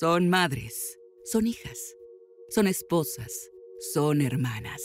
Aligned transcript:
Son 0.00 0.28
madres, 0.28 0.98
son 1.22 1.46
hijas, 1.46 1.96
son 2.48 2.66
esposas, 2.66 3.52
son 3.78 4.22
hermanas. 4.22 4.82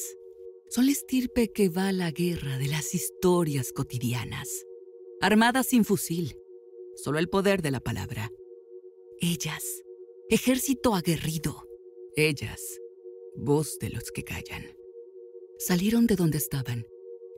Son 0.69 0.85
la 0.85 0.91
estirpe 0.91 1.51
que 1.51 1.67
va 1.67 1.87
a 1.87 1.91
la 1.91 2.11
guerra 2.11 2.59
de 2.59 2.67
las 2.67 2.93
historias 2.93 3.73
cotidianas. 3.73 4.67
Armadas 5.19 5.65
sin 5.65 5.83
fusil, 5.83 6.37
solo 6.95 7.17
el 7.17 7.27
poder 7.27 7.63
de 7.63 7.71
la 7.71 7.79
palabra. 7.79 8.31
Ellas, 9.19 9.81
ejército 10.29 10.93
aguerrido. 10.93 11.67
Ellas, 12.15 12.79
voz 13.35 13.79
de 13.79 13.89
los 13.89 14.11
que 14.11 14.23
callan. 14.23 14.77
Salieron 15.57 16.05
de 16.05 16.17
donde 16.17 16.37
estaban, 16.37 16.85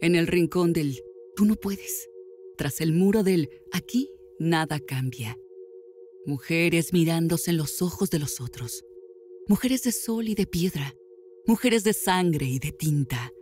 en 0.02 0.16
el 0.16 0.28
rincón 0.28 0.74
del 0.74 1.02
tú 1.38 1.46
no 1.46 1.56
puedes, 1.56 2.10
tras 2.58 2.82
el 2.82 2.92
muro 2.92 3.24
del 3.24 3.50
aquí 3.72 4.10
nada 4.40 4.82
cambia. 4.82 5.38
Mujeres 6.26 6.94
mirándose 6.94 7.52
en 7.52 7.58
los 7.58 7.82
ojos 7.82 8.10
de 8.10 8.20
los 8.20 8.42
otros. 8.42 8.86
Mujeres 9.48 9.84
de 9.84 9.92
sol 9.92 10.28
y 10.28 10.36
de 10.36 10.46
piedra. 10.46 10.96
Mujeres 11.48 11.84
de 11.84 11.94
sangre 11.94 12.46
y 12.46 12.60
de 12.60 12.72
tinta. 12.72 13.34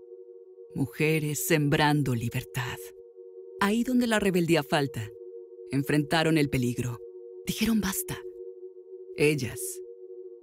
Mujeres 0.76 1.46
sembrando 1.46 2.16
libertad. 2.16 2.78
Ahí 3.60 3.84
donde 3.84 4.08
la 4.08 4.20
rebeldía 4.20 4.64
falta, 4.64 5.12
enfrentaron 5.72 6.38
el 6.38 6.50
peligro. 6.50 7.00
Dijeron 7.46 7.82
basta. 7.82 8.22
Ellas 9.18 9.60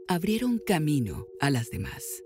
abrieron 0.06 0.58
camino 0.58 1.26
a 1.40 1.48
las 1.50 1.70
demás. 1.70 2.22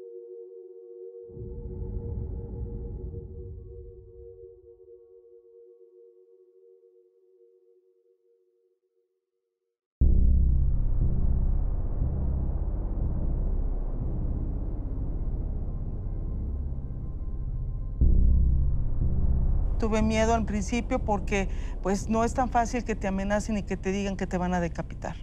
Tuve 19.91 20.02
miedo 20.02 20.34
al 20.34 20.44
principio 20.44 21.00
porque 21.00 21.48
pues 21.83 22.08
no 22.08 22.22
es 22.22 22.33
tan 22.33 22.48
fácil 22.48 22.84
que 22.84 22.94
te 22.94 23.08
amenacen 23.08 23.58
y 23.58 23.64
que 23.64 23.77
te 23.77 23.91
digan 23.91 24.16
que 24.16 24.28
te 24.28 24.38
van 24.38 24.55
a 24.55 24.60
decapitar. 24.60 25.16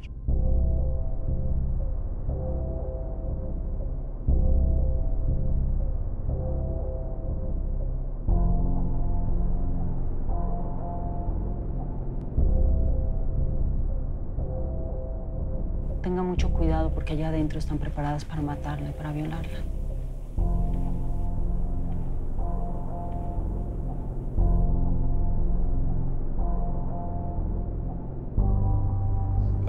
Tenga 16.02 16.24
mucho 16.24 16.52
cuidado 16.52 16.94
porque 16.94 17.14
allá 17.14 17.30
adentro 17.30 17.58
están 17.58 17.78
preparadas 17.78 18.26
para 18.26 18.42
matarla 18.42 18.90
y 18.90 18.92
para 18.92 19.14
violarla. 19.14 19.60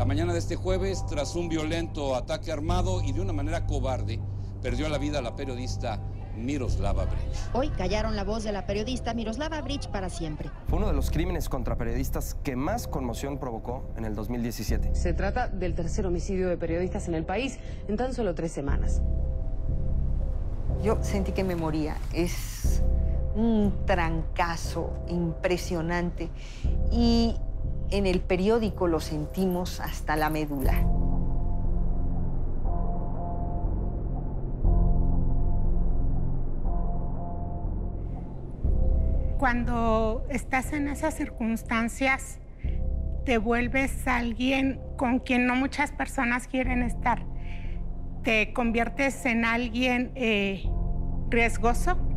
Mañana 0.08 0.32
de 0.32 0.38
este 0.38 0.56
jueves, 0.56 1.04
tras 1.04 1.36
un 1.36 1.50
violento 1.50 2.16
ataque 2.16 2.50
armado 2.50 3.02
y 3.02 3.12
de 3.12 3.20
una 3.20 3.34
manera 3.34 3.66
cobarde, 3.66 4.18
perdió 4.62 4.88
la 4.88 4.96
vida 4.96 5.20
la 5.20 5.36
periodista 5.36 6.00
Miroslava 6.34 7.04
Bridge. 7.04 7.38
Hoy 7.52 7.68
callaron 7.68 8.16
la 8.16 8.24
voz 8.24 8.42
de 8.42 8.52
la 8.52 8.64
periodista 8.64 9.12
Miroslava 9.12 9.60
Bridge 9.60 9.86
para 9.88 10.08
siempre. 10.08 10.50
Fue 10.66 10.78
uno 10.78 10.86
de 10.86 10.94
los 10.94 11.10
crímenes 11.10 11.50
contra 11.50 11.76
periodistas 11.76 12.32
que 12.42 12.56
más 12.56 12.88
conmoción 12.88 13.36
provocó 13.36 13.84
en 13.98 14.06
el 14.06 14.14
2017. 14.14 14.94
Se 14.94 15.12
trata 15.12 15.46
del 15.48 15.74
tercer 15.74 16.06
homicidio 16.06 16.48
de 16.48 16.56
periodistas 16.56 17.06
en 17.08 17.14
el 17.14 17.26
país 17.26 17.58
en 17.86 17.98
tan 17.98 18.14
solo 18.14 18.34
tres 18.34 18.50
semanas. 18.50 19.02
Yo 20.82 20.96
sentí 21.02 21.32
que 21.32 21.44
me 21.44 21.54
moría. 21.54 21.98
Es 22.14 22.82
un 23.34 23.84
trancazo 23.84 24.90
impresionante. 25.08 26.30
Y 26.90 27.36
en 27.90 28.06
el 28.06 28.20
periódico 28.20 28.86
lo 28.86 29.00
sentimos 29.00 29.80
hasta 29.80 30.16
la 30.16 30.30
médula. 30.30 30.74
Cuando 39.38 40.26
estás 40.30 40.72
en 40.72 40.88
esas 40.88 41.14
circunstancias, 41.14 42.40
te 43.24 43.38
vuelves 43.38 44.08
alguien 44.08 44.80
con 44.96 45.20
quien 45.20 45.46
no 45.46 45.54
muchas 45.54 45.92
personas 45.92 46.48
quieren 46.48 46.82
estar. 46.82 47.24
Te 48.24 48.52
conviertes 48.52 49.24
en 49.26 49.44
alguien 49.44 50.10
eh, 50.16 50.64
riesgoso. 51.30 52.07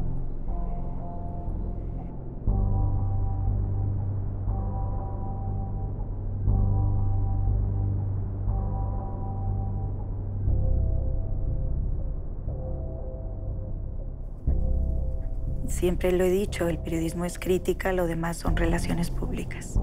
Siempre 15.81 16.12
lo 16.12 16.24
he 16.24 16.30
dicho, 16.30 16.68
el 16.68 16.78
periodismo 16.78 17.25
es 17.25 17.40
crítica, 17.40 17.92
lo 17.92 18.06
demás 18.06 18.38
son 18.38 18.56
relaciones 18.56 19.09
públicas. 19.09 19.80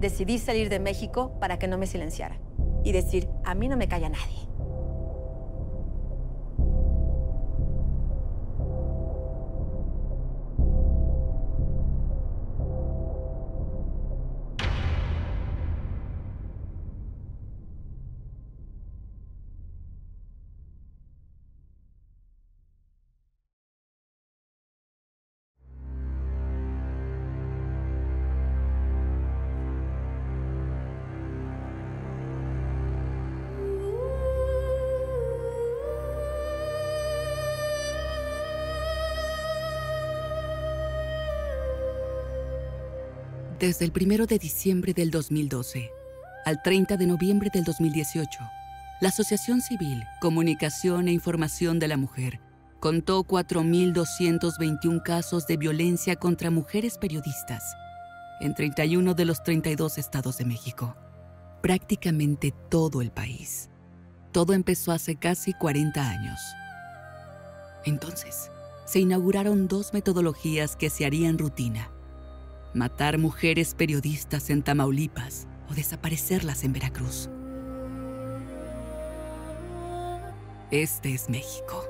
Decidí 0.00 0.38
salir 0.38 0.70
de 0.70 0.80
México 0.80 1.38
para 1.38 1.58
que 1.58 1.68
no 1.68 1.76
me 1.76 1.86
silenciara 1.86 2.38
y 2.82 2.92
decir, 2.92 3.28
a 3.44 3.54
mí 3.54 3.68
no 3.68 3.76
me 3.76 3.86
calla 3.86 4.08
nadie. 4.08 4.53
Desde 43.58 43.84
el 43.84 43.92
1 43.94 44.26
de 44.26 44.38
diciembre 44.38 44.94
del 44.94 45.12
2012 45.12 45.88
al 46.44 46.60
30 46.60 46.96
de 46.96 47.06
noviembre 47.06 47.50
del 47.54 47.62
2018, 47.62 48.40
la 49.00 49.10
Asociación 49.10 49.60
Civil 49.60 50.02
Comunicación 50.20 51.06
e 51.06 51.12
Información 51.12 51.78
de 51.78 51.86
la 51.86 51.96
Mujer 51.96 52.40
contó 52.80 53.22
4.221 53.22 55.02
casos 55.04 55.46
de 55.46 55.56
violencia 55.56 56.16
contra 56.16 56.50
mujeres 56.50 56.98
periodistas 56.98 57.62
en 58.40 58.54
31 58.54 59.14
de 59.14 59.24
los 59.24 59.44
32 59.44 59.98
estados 59.98 60.36
de 60.36 60.44
México, 60.46 60.96
prácticamente 61.62 62.52
todo 62.68 63.02
el 63.02 63.12
país. 63.12 63.70
Todo 64.32 64.52
empezó 64.52 64.90
hace 64.90 65.14
casi 65.14 65.54
40 65.54 66.04
años. 66.04 66.40
Entonces, 67.84 68.50
se 68.84 68.98
inauguraron 68.98 69.68
dos 69.68 69.92
metodologías 69.92 70.74
que 70.74 70.90
se 70.90 71.06
harían 71.06 71.38
rutina 71.38 71.93
matar 72.74 73.18
mujeres 73.18 73.74
periodistas 73.74 74.50
en 74.50 74.62
Tamaulipas 74.62 75.46
o 75.70 75.74
desaparecerlas 75.74 76.64
en 76.64 76.72
Veracruz. 76.72 77.30
Este 80.70 81.14
es 81.14 81.28
México, 81.30 81.84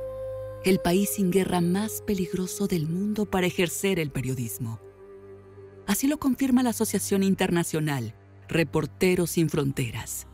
el 0.65 0.79
país 0.79 1.11
sin 1.15 1.31
guerra 1.31 1.61
más 1.61 2.03
peligroso 2.07 2.67
del 2.67 2.87
mundo 2.87 3.25
para 3.25 3.47
ejercer 3.47 3.99
el 3.99 4.11
periodismo. 4.11 4.81
Así 5.87 6.07
lo 6.07 6.19
confirma 6.19 6.63
la 6.63 6.71
Asociación 6.71 7.23
Internacional 7.23 8.15
Reporteros 8.49 9.31
sin 9.31 9.49
Fronteras. 9.49 10.27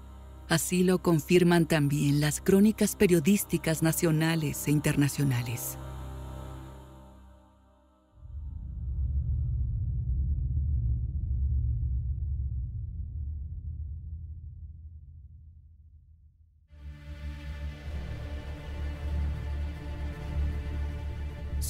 Así 0.49 0.82
lo 0.82 1.00
confirman 1.00 1.67
también 1.67 2.20
las 2.20 2.41
crónicas 2.41 2.97
periodísticas 2.97 3.82
nacionales 3.82 4.67
e 4.67 4.73
internacionales. 4.73 5.79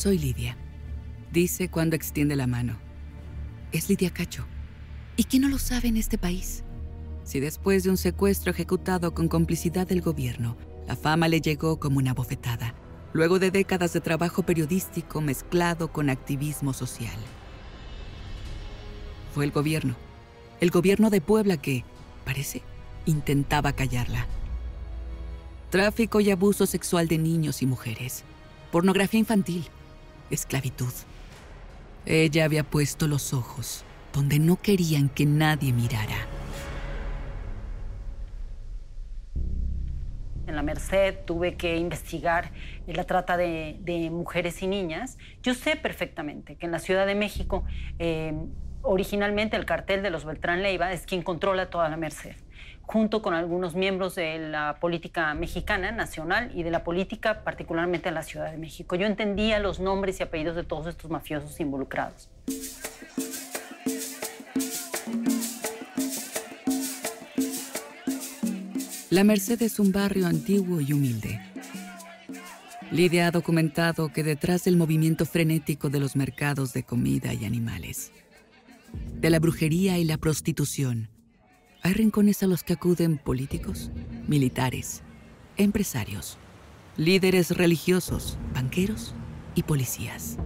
Soy 0.01 0.17
Lidia. 0.17 0.57
Dice 1.31 1.69
cuando 1.69 1.95
extiende 1.95 2.35
la 2.35 2.47
mano. 2.47 2.79
Es 3.71 3.91
Lidia 3.91 4.09
Cacho. 4.09 4.47
¿Y 5.19 5.25
quién 5.25 5.43
no 5.43 5.51
lo 5.51 5.59
sabe 5.59 5.89
en 5.89 5.99
este 5.99 6.17
país? 6.17 6.65
Si 7.23 7.39
después 7.39 7.85
de 7.85 7.91
un 7.91 7.99
secuestro 7.99 8.51
ejecutado 8.51 9.13
con 9.13 9.29
complicidad 9.29 9.87
del 9.87 10.01
gobierno, 10.01 10.57
la 10.89 10.97
fama 10.97 11.29
le 11.29 11.43
llegó 11.43 11.79
como 11.79 11.99
una 11.99 12.15
bofetada, 12.15 12.75
luego 13.13 13.39
de 13.39 13.51
décadas 13.51 13.93
de 13.93 14.01
trabajo 14.01 14.43
periodístico 14.43 15.21
mezclado 15.21 15.93
con 15.93 16.09
activismo 16.09 16.73
social. 16.73 17.19
Fue 19.35 19.45
el 19.45 19.51
gobierno, 19.51 19.97
el 20.63 20.71
gobierno 20.71 21.11
de 21.11 21.21
Puebla 21.21 21.59
que, 21.59 21.85
parece, 22.25 22.63
intentaba 23.05 23.75
callarla. 23.75 24.27
Tráfico 25.69 26.21
y 26.21 26.31
abuso 26.31 26.65
sexual 26.65 27.07
de 27.07 27.19
niños 27.19 27.61
y 27.61 27.67
mujeres, 27.67 28.25
pornografía 28.73 29.21
infantil, 29.21 29.69
esclavitud. 30.31 30.93
Ella 32.07 32.45
había 32.45 32.65
puesto 32.65 33.07
los 33.07 33.35
ojos 33.35 33.85
donde 34.13 34.39
no 34.39 34.61
querían 34.61 35.09
que 35.09 35.27
nadie 35.27 35.73
mirara. 35.73 36.17
En 40.47 40.57
la 40.57 40.63
Merced 40.63 41.19
tuve 41.27 41.55
que 41.55 41.77
investigar 41.77 42.51
la 42.87 43.05
trata 43.05 43.37
de, 43.37 44.09
mujeres 44.11 44.63
y 44.63 44.67
niñas. 44.67 45.17
Yo 45.43 45.55
sé 45.55 45.77
perfectamente 45.77 46.57
que 46.57 46.67
en 46.67 46.73
la 46.73 46.81
Ciudad 46.81 47.07
de 47.07 47.15
México, 47.15 47.65
eh, 48.01 48.35
originalmente 48.83 49.57
el 49.57 49.65
cartel 49.65 50.03
de 50.03 50.11
los 50.11 50.25
Beltrán 50.25 50.63
Leiva 50.63 50.93
es 50.93 51.07
quien 51.07 51.23
controla 51.23 51.71
toda 51.71 51.89
la 51.89 51.97
Merced 51.97 52.35
junto 52.91 53.23
con 53.23 53.35
algunos 53.35 53.77
miembros 53.77 54.17
de 54.17 54.41
la 54.41 54.79
política 54.81 55.33
mexicana 55.35 55.93
nacional 55.93 56.51
y 56.57 56.65
de 56.65 56.73
la 56.73 56.83
política 56.83 57.45
particularmente 57.45 58.09
en 58.09 58.17
la 58.17 58.25
Ciudad 58.25 58.51
de 58.51 58.59
México. 58.59 58.97
Yo 58.97 59.07
entendía 59.07 59.61
los 59.61 59.79
nombres 59.79 60.19
y 60.19 60.25
apellidos 60.25 60.57
de 60.57 60.65
todos 60.65 60.89
estos 60.89 61.09
mafiosos 61.09 61.61
involucrados. 61.61 62.29
La 69.09 69.23
Merced 69.23 69.63
es 69.63 69.79
un 69.79 69.93
barrio 69.93 70.27
antiguo 70.27 70.81
y 70.81 70.93
humilde. 70.93 71.41
Lidia 72.91 73.29
ha 73.29 73.31
documentado 73.31 74.13
que 74.13 74.25
detrás 74.25 74.65
del 74.65 74.77
movimiento 74.77 75.27
frenético 75.27 75.91
de 75.91 76.01
los 76.01 76.17
mercados 76.17 76.73
de 76.73 76.83
comida 76.83 77.33
y 77.35 77.45
animales, 77.45 78.11
de 79.21 79.31
la 79.31 79.39
brujería 79.39 79.97
y 79.99 80.05
la 80.05 80.17
prostitución, 80.17 81.09
hay 81.83 81.95
rincones 81.95 82.43
a 82.43 82.47
los 82.47 82.63
que 82.63 82.75
acuden 82.75 83.17
políticos, 83.17 83.91
militares, 84.27 85.03
empresarios, 85.57 86.39
líderes 86.97 87.57
religiosos, 87.57 88.39
banqueros 88.55 89.15
y 89.55 89.63
policías. 89.63 90.37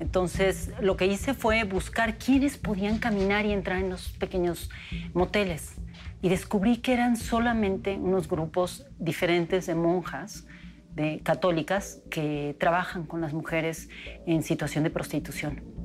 Entonces, 0.00 0.70
lo 0.80 0.96
que 0.96 1.06
hice 1.06 1.34
fue 1.34 1.64
buscar 1.64 2.18
quiénes 2.18 2.56
podían 2.56 2.98
caminar 2.98 3.46
y 3.46 3.52
entrar 3.52 3.78
en 3.78 3.90
los 3.90 4.10
pequeños 4.10 4.70
moteles. 5.14 5.74
Y 6.22 6.28
descubrí 6.28 6.78
que 6.78 6.92
eran 6.92 7.16
solamente 7.16 7.94
unos 7.94 8.28
grupos 8.28 8.86
diferentes 8.98 9.66
de 9.66 9.74
monjas, 9.74 10.46
de 10.94 11.20
católicas, 11.20 12.00
que 12.10 12.56
trabajan 12.58 13.04
con 13.04 13.20
las 13.20 13.32
mujeres 13.32 13.88
en 14.26 14.42
situación 14.42 14.84
de 14.84 14.90
prostitución 14.90 15.77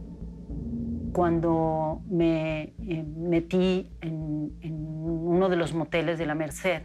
cuando 1.14 2.02
me 2.10 2.74
eh, 2.80 3.06
metí 3.16 3.88
en, 4.02 4.52
uno 4.64 5.48
de 5.48 5.56
los 5.56 5.74
moteles 5.74 6.18
de 6.18 6.26
la 6.26 6.36
Merced, 6.36 6.82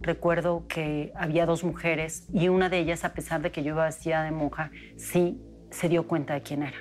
recuerdo 0.00 0.66
que 0.68 1.12
había 1.14 1.46
dos 1.46 1.64
mujeres 1.64 2.28
y 2.32 2.48
una 2.48 2.68
de 2.68 2.78
ellas, 2.78 3.04
a 3.04 3.14
pesar 3.14 3.40
de 3.40 3.50
que 3.50 3.62
yo 3.62 3.74
iba 3.74 3.84
vestida 3.84 4.22
de 4.22 4.30
monja, 4.30 4.70
sí 4.96 5.40
se 5.70 5.88
dio 5.88 6.06
cuenta 6.06 6.34
de 6.34 6.42
quién 6.42 6.62
era. 6.62 6.78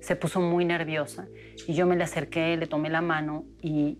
Se 0.00 0.16
puso 0.16 0.40
muy 0.40 0.64
nerviosa 0.64 1.26
y 1.66 1.74
yo 1.74 1.86
me 1.86 1.96
le 1.96 2.04
acerqué, 2.04 2.56
le 2.56 2.66
tomé 2.66 2.90
la 2.90 3.00
mano 3.00 3.46
y, 3.62 3.98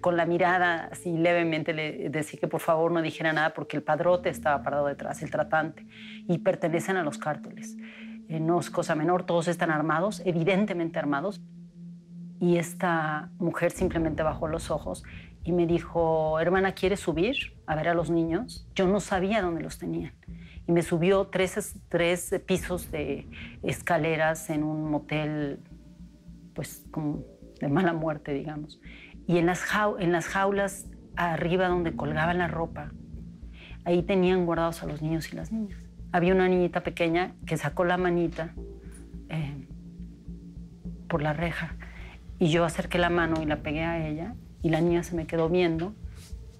con 0.00 0.16
la 0.16 0.26
mirada 0.26 0.90
así 0.92 1.16
levemente 1.16 1.72
le 1.72 2.10
decía 2.10 2.38
que 2.38 2.48
por 2.48 2.60
favor 2.60 2.92
no 2.92 3.00
dijera 3.00 3.32
nada 3.32 3.54
porque 3.54 3.76
el 3.76 3.82
padrote 3.82 4.28
estaba 4.28 4.62
parado 4.62 4.86
detrás, 4.86 5.22
el 5.22 5.30
tratante, 5.30 5.86
y 6.28 6.38
pertenecen 6.38 6.96
a 6.96 7.02
los 7.02 7.16
cárteles. 7.16 7.76
Eh, 8.28 8.38
no 8.38 8.60
es 8.60 8.70
cosa 8.70 8.94
menor, 8.94 9.24
todos 9.24 9.48
están 9.48 9.70
armados, 9.70 10.22
evidentemente 10.24 10.98
armados 10.98 11.40
y 12.40 12.56
esta 12.56 13.30
mujer 13.38 13.70
simplemente 13.70 14.22
bajó 14.22 14.48
los 14.48 14.70
ojos 14.70 15.04
y 15.44 15.52
me 15.52 15.66
dijo, 15.66 16.40
hermana, 16.40 16.72
¿quieres 16.72 17.00
subir 17.00 17.36
a 17.66 17.76
ver 17.76 17.88
a 17.88 17.94
los 17.94 18.10
niños? 18.10 18.66
Yo 18.74 18.86
no 18.86 18.98
sabía 19.00 19.42
dónde 19.42 19.60
los 19.60 19.78
tenían. 19.78 20.14
Y 20.66 20.72
me 20.72 20.80
subió 20.80 21.26
tres, 21.26 21.78
tres 21.90 22.34
pisos 22.46 22.90
de 22.90 23.28
escaleras 23.62 24.48
en 24.48 24.62
un 24.62 24.90
motel, 24.90 25.60
pues 26.54 26.86
como 26.90 27.24
de 27.60 27.68
mala 27.68 27.92
muerte, 27.92 28.32
digamos. 28.32 28.80
Y 29.26 29.36
en 29.36 29.44
las, 29.44 29.62
en 29.98 30.10
las 30.10 30.26
jaulas 30.26 30.86
arriba 31.16 31.68
donde 31.68 31.94
colgaban 31.94 32.38
la 32.38 32.48
ropa, 32.48 32.90
ahí 33.84 34.02
tenían 34.02 34.46
guardados 34.46 34.82
a 34.82 34.86
los 34.86 35.02
niños 35.02 35.30
y 35.30 35.36
las 35.36 35.52
niñas. 35.52 35.78
Había 36.10 36.34
una 36.34 36.48
niñita 36.48 36.82
pequeña 36.82 37.34
que 37.44 37.58
sacó 37.58 37.84
la 37.84 37.98
manita 37.98 38.54
eh, 39.28 39.66
por 41.06 41.20
la 41.20 41.34
reja 41.34 41.76
y 42.40 42.48
yo 42.48 42.64
acerqué 42.64 42.98
la 42.98 43.10
mano 43.10 43.42
y 43.42 43.44
la 43.44 43.62
pegué 43.62 43.84
a 43.84 44.08
ella 44.08 44.34
y 44.62 44.70
la 44.70 44.80
niña 44.80 45.02
se 45.02 45.14
me 45.14 45.26
quedó 45.26 45.50
viendo 45.50 45.94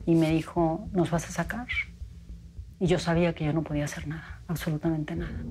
y 0.04 0.14
me 0.14 0.30
dijo, 0.30 0.86
¿nos 0.92 1.10
vas 1.10 1.26
a 1.26 1.32
sacar? 1.32 1.68
Y 2.78 2.86
yo 2.86 2.98
sabía 2.98 3.34
que 3.34 3.46
yo 3.46 3.54
no 3.54 3.62
podía 3.62 3.86
hacer 3.86 4.06
nada, 4.06 4.42
absolutamente 4.46 5.16
nada. 5.16 5.42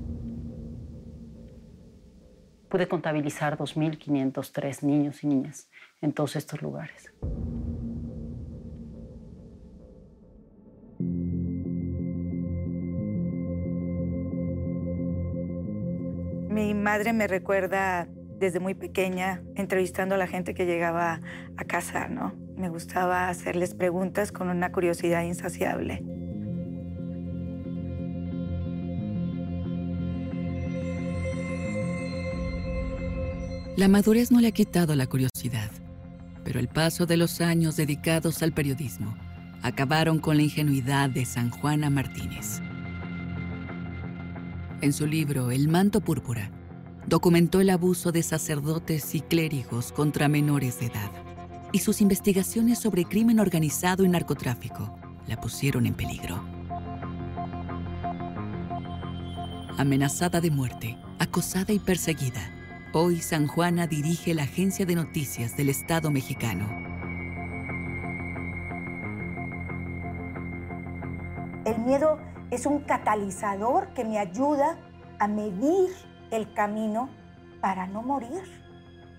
Pude 2.69 2.87
contabilizar 2.87 3.57
2.503 3.57 4.83
niños 4.83 5.23
y 5.23 5.27
niñas 5.27 5.67
en 5.99 6.13
todos 6.13 6.35
estos 6.35 6.61
lugares. 6.61 7.11
Mi 16.49 16.75
madre 16.75 17.13
me 17.13 17.27
recuerda 17.27 18.07
desde 18.39 18.59
muy 18.59 18.73
pequeña 18.73 19.41
entrevistando 19.55 20.15
a 20.15 20.17
la 20.17 20.27
gente 20.27 20.53
que 20.53 20.65
llegaba 20.65 21.19
a 21.57 21.63
casa, 21.65 22.07
¿no? 22.07 22.33
Me 22.57 22.69
gustaba 22.69 23.29
hacerles 23.29 23.75
preguntas 23.75 24.31
con 24.31 24.49
una 24.49 24.71
curiosidad 24.71 25.23
insaciable. 25.23 26.03
La 33.77 33.87
madurez 33.87 34.29
no 34.29 34.41
le 34.41 34.47
ha 34.47 34.51
quitado 34.51 34.93
la 34.95 35.07
curiosidad, 35.07 35.71
pero 36.43 36.59
el 36.59 36.67
paso 36.67 37.05
de 37.05 37.15
los 37.15 37.39
años 37.39 37.77
dedicados 37.77 38.43
al 38.43 38.51
periodismo 38.51 39.15
acabaron 39.61 40.19
con 40.19 40.35
la 40.37 40.43
ingenuidad 40.43 41.09
de 41.09 41.23
San 41.23 41.49
Juana 41.49 41.89
Martínez. 41.89 42.61
En 44.81 44.91
su 44.91 45.07
libro 45.07 45.51
El 45.51 45.69
manto 45.69 46.01
púrpura, 46.01 46.51
documentó 47.09 47.59
el 47.59 47.71
abuso 47.71 48.11
de 48.11 48.21
sacerdotes 48.21 49.15
y 49.15 49.21
clérigos 49.21 49.91
contra 49.91 50.27
menores 50.27 50.79
de 50.79 50.85
edad, 50.85 51.11
y 51.71 51.79
sus 51.79 52.01
investigaciones 52.01 52.77
sobre 52.77 53.03
crimen 53.03 53.39
organizado 53.39 54.05
y 54.05 54.09
narcotráfico 54.09 54.95
la 55.27 55.41
pusieron 55.41 55.87
en 55.87 55.95
peligro. 55.95 56.39
Amenazada 59.77 60.39
de 60.39 60.51
muerte, 60.51 60.97
acosada 61.17 61.73
y 61.73 61.79
perseguida, 61.79 62.51
hoy 62.93 63.21
San 63.21 63.47
Juana 63.47 63.87
dirige 63.87 64.35
la 64.35 64.43
agencia 64.43 64.85
de 64.85 64.93
noticias 64.93 65.57
del 65.57 65.69
Estado 65.69 66.11
mexicano. 66.11 66.69
El 71.65 71.79
miedo 71.79 72.19
es 72.51 72.67
un 72.67 72.81
catalizador 72.81 73.93
que 73.95 74.05
me 74.05 74.19
ayuda 74.19 74.77
a 75.17 75.27
medir 75.27 75.89
el 76.31 76.53
camino 76.53 77.09
para 77.61 77.87
no 77.87 78.01
morir, 78.01 78.43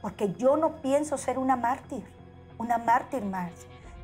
porque 0.00 0.32
yo 0.34 0.56
no 0.56 0.80
pienso 0.80 1.18
ser 1.18 1.38
una 1.38 1.56
mártir, 1.56 2.04
una 2.58 2.78
mártir 2.78 3.24
más. 3.24 3.52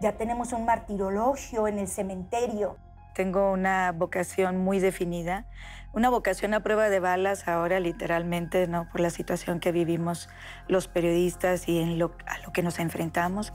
Ya 0.01 0.13
tenemos 0.13 0.53
un 0.53 0.65
martirologio 0.65 1.69
en 1.69 1.79
el 1.79 1.89
cementerio. 1.89 2.77
Tengo 3.15 3.51
una 3.51 3.93
vocación 3.93 4.59
muy 4.59 4.79
definida, 4.79 5.47
una 5.95 6.11
vocación 6.11 6.53
a 6.53 6.63
prueba 6.63 6.91
de 6.91 7.01
balas 7.01 7.49
ahora 7.49 7.81
literalmente, 7.81 8.67
¿no? 8.67 8.89
Por 8.91 9.01
la 9.01 9.09
situación 9.09 9.59
que 9.59 9.73
vivimos 9.73 10.29
los 10.69 10.89
periodistas 10.89 11.67
y 11.69 11.81
en 11.81 11.99
lo, 11.99 12.15
a 12.27 12.39
lo 12.45 12.53
que 12.53 12.63
nos 12.63 12.79
enfrentamos. 12.79 13.55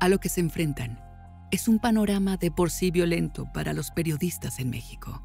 A 0.00 0.08
lo 0.08 0.18
que 0.18 0.30
se 0.30 0.40
enfrentan 0.40 0.98
es 1.50 1.68
un 1.68 1.78
panorama 1.78 2.38
de 2.38 2.50
por 2.50 2.70
sí 2.70 2.90
violento 2.90 3.44
para 3.52 3.74
los 3.74 3.90
periodistas 3.90 4.60
en 4.60 4.70
México. 4.70 5.22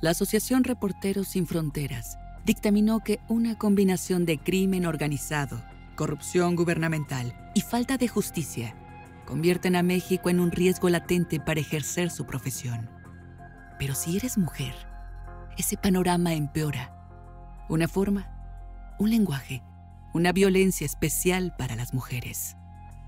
La 0.00 0.10
Asociación 0.10 0.64
Reporteros 0.64 1.28
Sin 1.28 1.46
Fronteras 1.46 2.18
dictaminó 2.48 3.00
que 3.00 3.20
una 3.28 3.58
combinación 3.58 4.24
de 4.24 4.38
crimen 4.38 4.86
organizado, 4.86 5.60
corrupción 5.96 6.56
gubernamental 6.56 7.34
y 7.54 7.60
falta 7.60 7.98
de 7.98 8.08
justicia 8.08 8.74
convierten 9.26 9.76
a 9.76 9.82
México 9.82 10.30
en 10.30 10.40
un 10.40 10.50
riesgo 10.50 10.88
latente 10.88 11.40
para 11.40 11.60
ejercer 11.60 12.08
su 12.08 12.24
profesión. 12.24 12.88
Pero 13.78 13.94
si 13.94 14.16
eres 14.16 14.38
mujer, 14.38 14.72
ese 15.58 15.76
panorama 15.76 16.32
empeora. 16.32 16.94
una 17.68 17.86
forma, 17.86 18.30
un 18.98 19.10
lenguaje, 19.10 19.62
una 20.14 20.32
violencia 20.32 20.86
especial 20.86 21.54
para 21.58 21.76
las 21.76 21.92
mujeres. 21.92 22.56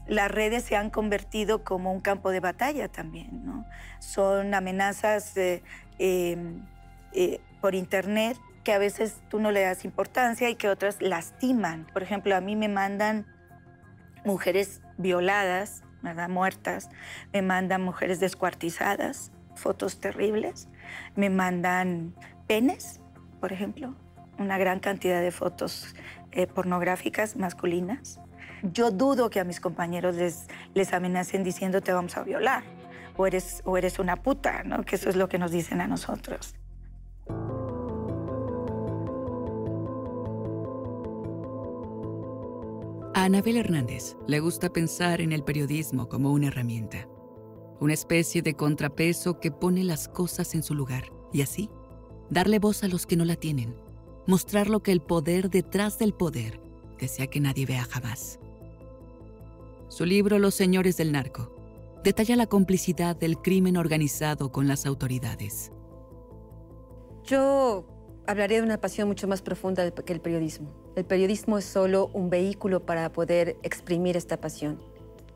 Las 0.06 0.30
redes 0.30 0.64
se 0.64 0.76
han 0.76 0.90
convertido 0.90 1.64
como 1.64 1.94
un 1.94 2.02
campo 2.02 2.28
de 2.28 2.40
batalla 2.40 2.88
también, 2.88 3.42
¿no? 3.42 3.64
Son 4.00 4.52
amenazas 4.52 5.34
eh, 5.38 5.62
em, 5.98 6.60
eh, 7.14 7.40
por 7.62 7.74
internet 7.74 8.36
que 8.64 8.72
a 8.72 8.78
veces 8.78 9.20
tú 9.28 9.40
no 9.40 9.50
le 9.50 9.62
das 9.62 9.84
importancia 9.84 10.50
y 10.50 10.54
que 10.54 10.68
otras 10.68 11.00
lastiman. 11.00 11.86
Por 11.92 12.02
ejemplo, 12.02 12.36
a 12.36 12.40
mí 12.40 12.56
me 12.56 12.68
mandan 12.68 13.26
mujeres 14.24 14.82
violadas, 14.98 15.82
¿verdad? 16.02 16.28
muertas, 16.28 16.90
me 17.32 17.42
mandan 17.42 17.82
mujeres 17.82 18.20
descuartizadas, 18.20 19.32
fotos 19.54 20.00
terribles, 20.00 20.68
me 21.16 21.30
mandan 21.30 22.14
penes, 22.46 23.00
por 23.40 23.52
ejemplo, 23.52 23.94
una 24.38 24.58
gran 24.58 24.80
cantidad 24.80 25.20
de 25.20 25.30
fotos 25.30 25.94
eh, 26.32 26.46
pornográficas 26.46 27.36
masculinas. 27.36 28.20
Yo 28.62 28.90
dudo 28.90 29.30
que 29.30 29.40
a 29.40 29.44
mis 29.44 29.60
compañeros 29.60 30.16
les, 30.16 30.48
les 30.74 30.92
amenacen 30.92 31.44
diciendo 31.44 31.80
te 31.80 31.92
vamos 31.92 32.16
a 32.16 32.22
violar 32.22 32.62
o 33.16 33.26
eres, 33.26 33.62
o 33.64 33.76
eres 33.76 33.98
una 33.98 34.16
puta, 34.16 34.62
¿no? 34.64 34.84
que 34.84 34.96
eso 34.96 35.08
es 35.08 35.16
lo 35.16 35.28
que 35.28 35.38
nos 35.38 35.50
dicen 35.50 35.80
a 35.80 35.86
nosotros. 35.86 36.54
A 43.20 43.24
Anabel 43.24 43.58
Hernández 43.58 44.16
le 44.26 44.40
gusta 44.40 44.72
pensar 44.72 45.20
en 45.20 45.32
el 45.32 45.44
periodismo 45.44 46.08
como 46.08 46.32
una 46.32 46.46
herramienta, 46.46 47.06
una 47.78 47.92
especie 47.92 48.40
de 48.40 48.54
contrapeso 48.54 49.40
que 49.40 49.50
pone 49.50 49.84
las 49.84 50.08
cosas 50.08 50.54
en 50.54 50.62
su 50.62 50.74
lugar 50.74 51.12
y 51.30 51.42
así 51.42 51.68
darle 52.30 52.58
voz 52.58 52.82
a 52.82 52.88
los 52.88 53.04
que 53.04 53.16
no 53.16 53.26
la 53.26 53.36
tienen, 53.36 53.76
mostrar 54.26 54.70
lo 54.70 54.82
que 54.82 54.90
el 54.90 55.02
poder 55.02 55.50
detrás 55.50 55.98
del 55.98 56.14
poder 56.14 56.62
desea 56.98 57.26
que 57.26 57.40
nadie 57.40 57.66
vea 57.66 57.84
jamás. 57.84 58.40
Su 59.88 60.06
libro 60.06 60.38
Los 60.38 60.54
Señores 60.54 60.96
del 60.96 61.12
Narco 61.12 61.54
detalla 62.02 62.36
la 62.36 62.46
complicidad 62.46 63.16
del 63.16 63.36
crimen 63.36 63.76
organizado 63.76 64.50
con 64.50 64.66
las 64.66 64.86
autoridades. 64.86 65.72
Yo 67.24 67.84
hablaré 68.26 68.56
de 68.56 68.62
una 68.62 68.80
pasión 68.80 69.08
mucho 69.08 69.28
más 69.28 69.42
profunda 69.42 69.90
que 69.90 70.12
el 70.14 70.22
periodismo. 70.22 70.79
El 70.96 71.04
periodismo 71.04 71.58
es 71.58 71.64
solo 71.64 72.10
un 72.12 72.30
vehículo 72.30 72.84
para 72.84 73.12
poder 73.12 73.56
exprimir 73.62 74.16
esta 74.16 74.40
pasión. 74.40 74.80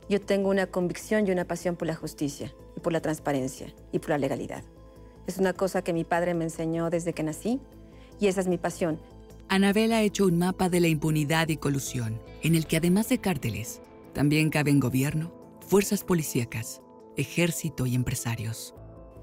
Yo 0.09 0.21
tengo 0.21 0.51
una 0.51 0.67
convicción 0.67 1.27
y 1.27 1.31
una 1.31 1.45
pasión 1.45 1.77
por 1.77 1.87
la 1.87 1.95
justicia, 1.95 2.53
y 2.77 2.81
por 2.81 2.93
la 2.93 3.01
transparencia 3.01 3.73
y 3.93 3.99
por 4.01 4.11
la 4.11 4.19
legalidad. 4.19 4.65
Es 5.27 5.39
una 5.39 5.53
cosa 5.53 5.83
que 5.83 5.93
mi 5.93 6.05
padre 6.05 6.35
me 6.35 6.45
enseñó 6.45 6.91
desde 6.91 7.13
que 7.13 7.23
nací 7.23 7.61
y 8.21 8.27
esa 8.27 8.41
es 8.41 8.49
mi 8.49 8.59
pasión. 8.59 8.99
Anabel 9.49 9.93
ha 9.93 10.03
hecho 10.03 10.27
un 10.27 10.39
mapa 10.39 10.69
de 10.69 10.81
la 10.81 10.89
impunidad 10.89 11.49
y 11.49 11.57
colusión, 11.57 12.21
en 12.43 12.55
el 12.55 12.67
que 12.67 12.79
además 12.79 13.09
de 13.09 13.19
cárteles, 13.19 13.81
también 14.13 14.51
caben 14.51 14.81
gobierno, 14.81 15.33
fuerzas 15.61 16.03
policíacas, 16.03 16.83
ejército 17.17 17.87
y 17.87 17.95
empresarios. 17.95 18.75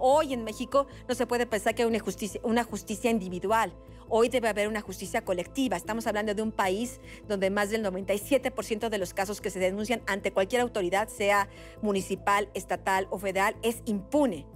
Hoy 0.03 0.33
en 0.33 0.43
México 0.43 0.87
no 1.07 1.13
se 1.13 1.27
puede 1.27 1.45
pensar 1.45 1.75
que 1.75 1.83
hay 1.83 1.87
una 1.87 1.99
justicia, 1.99 2.41
una 2.43 2.63
justicia 2.63 3.11
individual. 3.11 3.71
Hoy 4.09 4.29
debe 4.29 4.49
haber 4.49 4.67
una 4.67 4.81
justicia 4.81 5.23
colectiva. 5.23 5.77
Estamos 5.77 6.07
hablando 6.07 6.33
de 6.33 6.41
un 6.41 6.51
país 6.51 6.99
donde 7.27 7.51
más 7.51 7.69
del 7.69 7.85
97% 7.85 8.89
de 8.89 8.97
los 8.97 9.13
casos 9.13 9.41
que 9.41 9.51
se 9.51 9.59
denuncian 9.59 10.01
ante 10.07 10.33
cualquier 10.33 10.61
autoridad, 10.61 11.07
sea 11.07 11.49
municipal, 11.83 12.49
estatal 12.55 13.07
o 13.11 13.19
federal, 13.19 13.55
es 13.61 13.83
impune. 13.85 14.47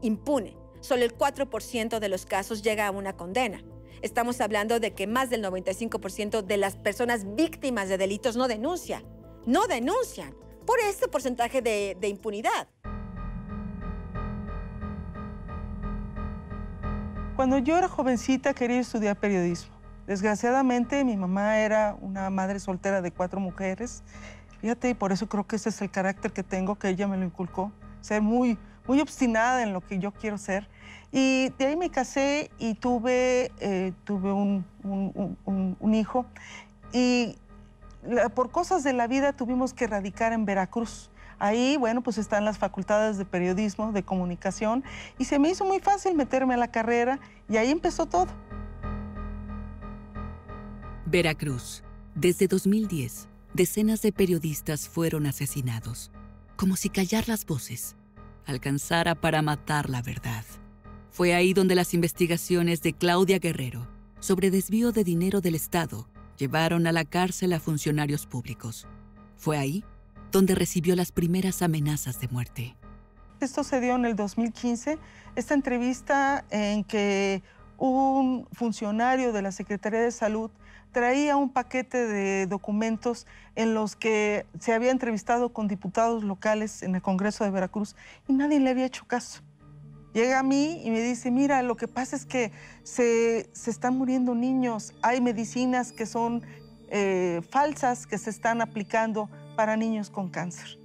Impune. 0.00 0.56
Solo 0.80 1.04
el 1.04 1.14
4% 1.14 1.98
de 1.98 2.08
los 2.08 2.24
casos 2.24 2.62
llega 2.62 2.86
a 2.86 2.90
una 2.90 3.14
condena. 3.14 3.62
Estamos 4.00 4.40
hablando 4.40 4.80
de 4.80 4.94
que 4.94 5.06
más 5.06 5.28
del 5.28 5.44
95% 5.44 6.40
de 6.40 6.56
las 6.56 6.76
personas 6.76 7.34
víctimas 7.36 7.90
de 7.90 7.98
delitos 7.98 8.36
no 8.36 8.48
denuncian. 8.48 9.04
No 9.44 9.66
denuncian 9.66 10.34
por 10.66 10.80
este 10.80 11.08
porcentaje 11.08 11.60
de, 11.60 11.94
de 12.00 12.08
impunidad. 12.08 12.68
Cuando 17.36 17.58
yo 17.58 17.76
era 17.76 17.88
jovencita 17.88 18.54
quería 18.54 18.78
estudiar 18.78 19.16
periodismo. 19.16 19.74
Desgraciadamente 20.06 21.04
mi 21.04 21.16
mamá 21.16 21.58
era 21.58 21.96
una 22.00 22.30
madre 22.30 22.60
soltera 22.60 23.02
de 23.02 23.10
cuatro 23.10 23.40
mujeres. 23.40 24.04
Fíjate, 24.60 24.90
y 24.90 24.94
por 24.94 25.10
eso 25.10 25.28
creo 25.28 25.44
que 25.44 25.56
ese 25.56 25.70
es 25.70 25.82
el 25.82 25.90
carácter 25.90 26.32
que 26.32 26.44
tengo, 26.44 26.76
que 26.76 26.90
ella 26.90 27.08
me 27.08 27.16
lo 27.16 27.24
inculcó. 27.24 27.72
Ser 28.02 28.22
muy, 28.22 28.56
muy 28.86 29.00
obstinada 29.00 29.64
en 29.64 29.72
lo 29.72 29.80
que 29.80 29.98
yo 29.98 30.12
quiero 30.12 30.38
ser. 30.38 30.68
Y 31.10 31.48
de 31.58 31.66
ahí 31.66 31.76
me 31.76 31.90
casé 31.90 32.52
y 32.58 32.74
tuve, 32.74 33.50
eh, 33.58 33.92
tuve 34.04 34.32
un, 34.32 34.64
un, 34.84 35.76
un, 35.80 35.94
hijo. 35.94 36.26
Y 36.92 37.36
por 38.34 38.52
cosas 38.52 38.84
de 38.84 38.92
la 38.92 39.08
vida 39.08 39.32
tuvimos 39.32 39.74
que 39.74 39.88
radicar 39.88 40.32
en 40.32 40.44
Veracruz. 40.44 41.10
Ahí, 41.38 41.76
bueno, 41.76 42.02
pues 42.02 42.18
están 42.18 42.44
las 42.44 42.58
facultades 42.58 43.18
de 43.18 43.24
periodismo, 43.24 43.92
de 43.92 44.02
comunicación, 44.02 44.84
y 45.18 45.24
se 45.24 45.38
me 45.38 45.50
hizo 45.50 45.64
muy 45.64 45.80
fácil 45.80 46.14
meterme 46.14 46.54
a 46.54 46.58
la 46.58 46.68
carrera 46.68 47.18
y 47.48 47.56
ahí 47.56 47.70
empezó 47.70 48.06
todo. 48.06 48.28
Veracruz. 51.06 51.82
Desde 52.14 52.46
2010, 52.46 53.28
decenas 53.54 54.00
de 54.02 54.12
periodistas 54.12 54.88
fueron 54.88 55.26
asesinados, 55.26 56.10
como 56.56 56.76
si 56.76 56.88
callar 56.88 57.28
las 57.28 57.44
voces 57.44 57.96
alcanzara 58.46 59.14
para 59.14 59.42
matar 59.42 59.90
la 59.90 60.02
verdad. 60.02 60.44
Fue 61.10 61.34
ahí 61.34 61.54
donde 61.54 61.74
las 61.74 61.94
investigaciones 61.94 62.82
de 62.82 62.92
Claudia 62.92 63.38
Guerrero 63.38 63.88
sobre 64.20 64.50
desvío 64.50 64.92
de 64.92 65.04
dinero 65.04 65.40
del 65.40 65.54
Estado 65.54 66.08
llevaron 66.36 66.86
a 66.86 66.92
la 66.92 67.04
cárcel 67.04 67.52
a 67.52 67.60
funcionarios 67.60 68.26
públicos. 68.26 68.86
Fue 69.36 69.56
ahí 69.56 69.84
donde 70.34 70.56
recibió 70.56 70.96
las 70.96 71.12
primeras 71.12 71.62
amenazas 71.62 72.20
de 72.20 72.26
muerte. 72.26 72.76
Esto 73.38 73.62
se 73.62 73.80
dio 73.80 73.94
en 73.94 74.04
el 74.04 74.16
2015, 74.16 74.98
esta 75.36 75.54
entrevista 75.54 76.44
en 76.50 76.82
que 76.82 77.40
un 77.78 78.48
funcionario 78.52 79.32
de 79.32 79.42
la 79.42 79.52
Secretaría 79.52 80.00
de 80.00 80.10
Salud 80.10 80.50
traía 80.90 81.36
un 81.36 81.50
paquete 81.50 82.08
de 82.08 82.48
documentos 82.48 83.28
en 83.54 83.74
los 83.74 83.94
que 83.94 84.44
se 84.58 84.72
había 84.72 84.90
entrevistado 84.90 85.52
con 85.52 85.68
diputados 85.68 86.24
locales 86.24 86.82
en 86.82 86.96
el 86.96 87.02
Congreso 87.02 87.44
de 87.44 87.50
Veracruz 87.50 87.94
y 88.26 88.32
nadie 88.32 88.58
le 88.58 88.70
había 88.70 88.86
hecho 88.86 89.04
caso. 89.06 89.40
Llega 90.14 90.40
a 90.40 90.42
mí 90.42 90.82
y 90.84 90.90
me 90.90 91.00
dice, 91.00 91.30
mira, 91.30 91.62
lo 91.62 91.76
que 91.76 91.86
pasa 91.86 92.16
es 92.16 92.26
que 92.26 92.50
se, 92.82 93.50
se 93.52 93.70
están 93.70 93.96
muriendo 93.96 94.34
niños, 94.34 94.94
hay 95.00 95.20
medicinas 95.20 95.92
que 95.92 96.06
son 96.06 96.42
eh, 96.88 97.40
falsas 97.50 98.08
que 98.08 98.18
se 98.18 98.30
están 98.30 98.60
aplicando 98.60 99.28
para 99.54 99.76
niños 99.76 100.10
con 100.10 100.28
cáncer. 100.28 100.78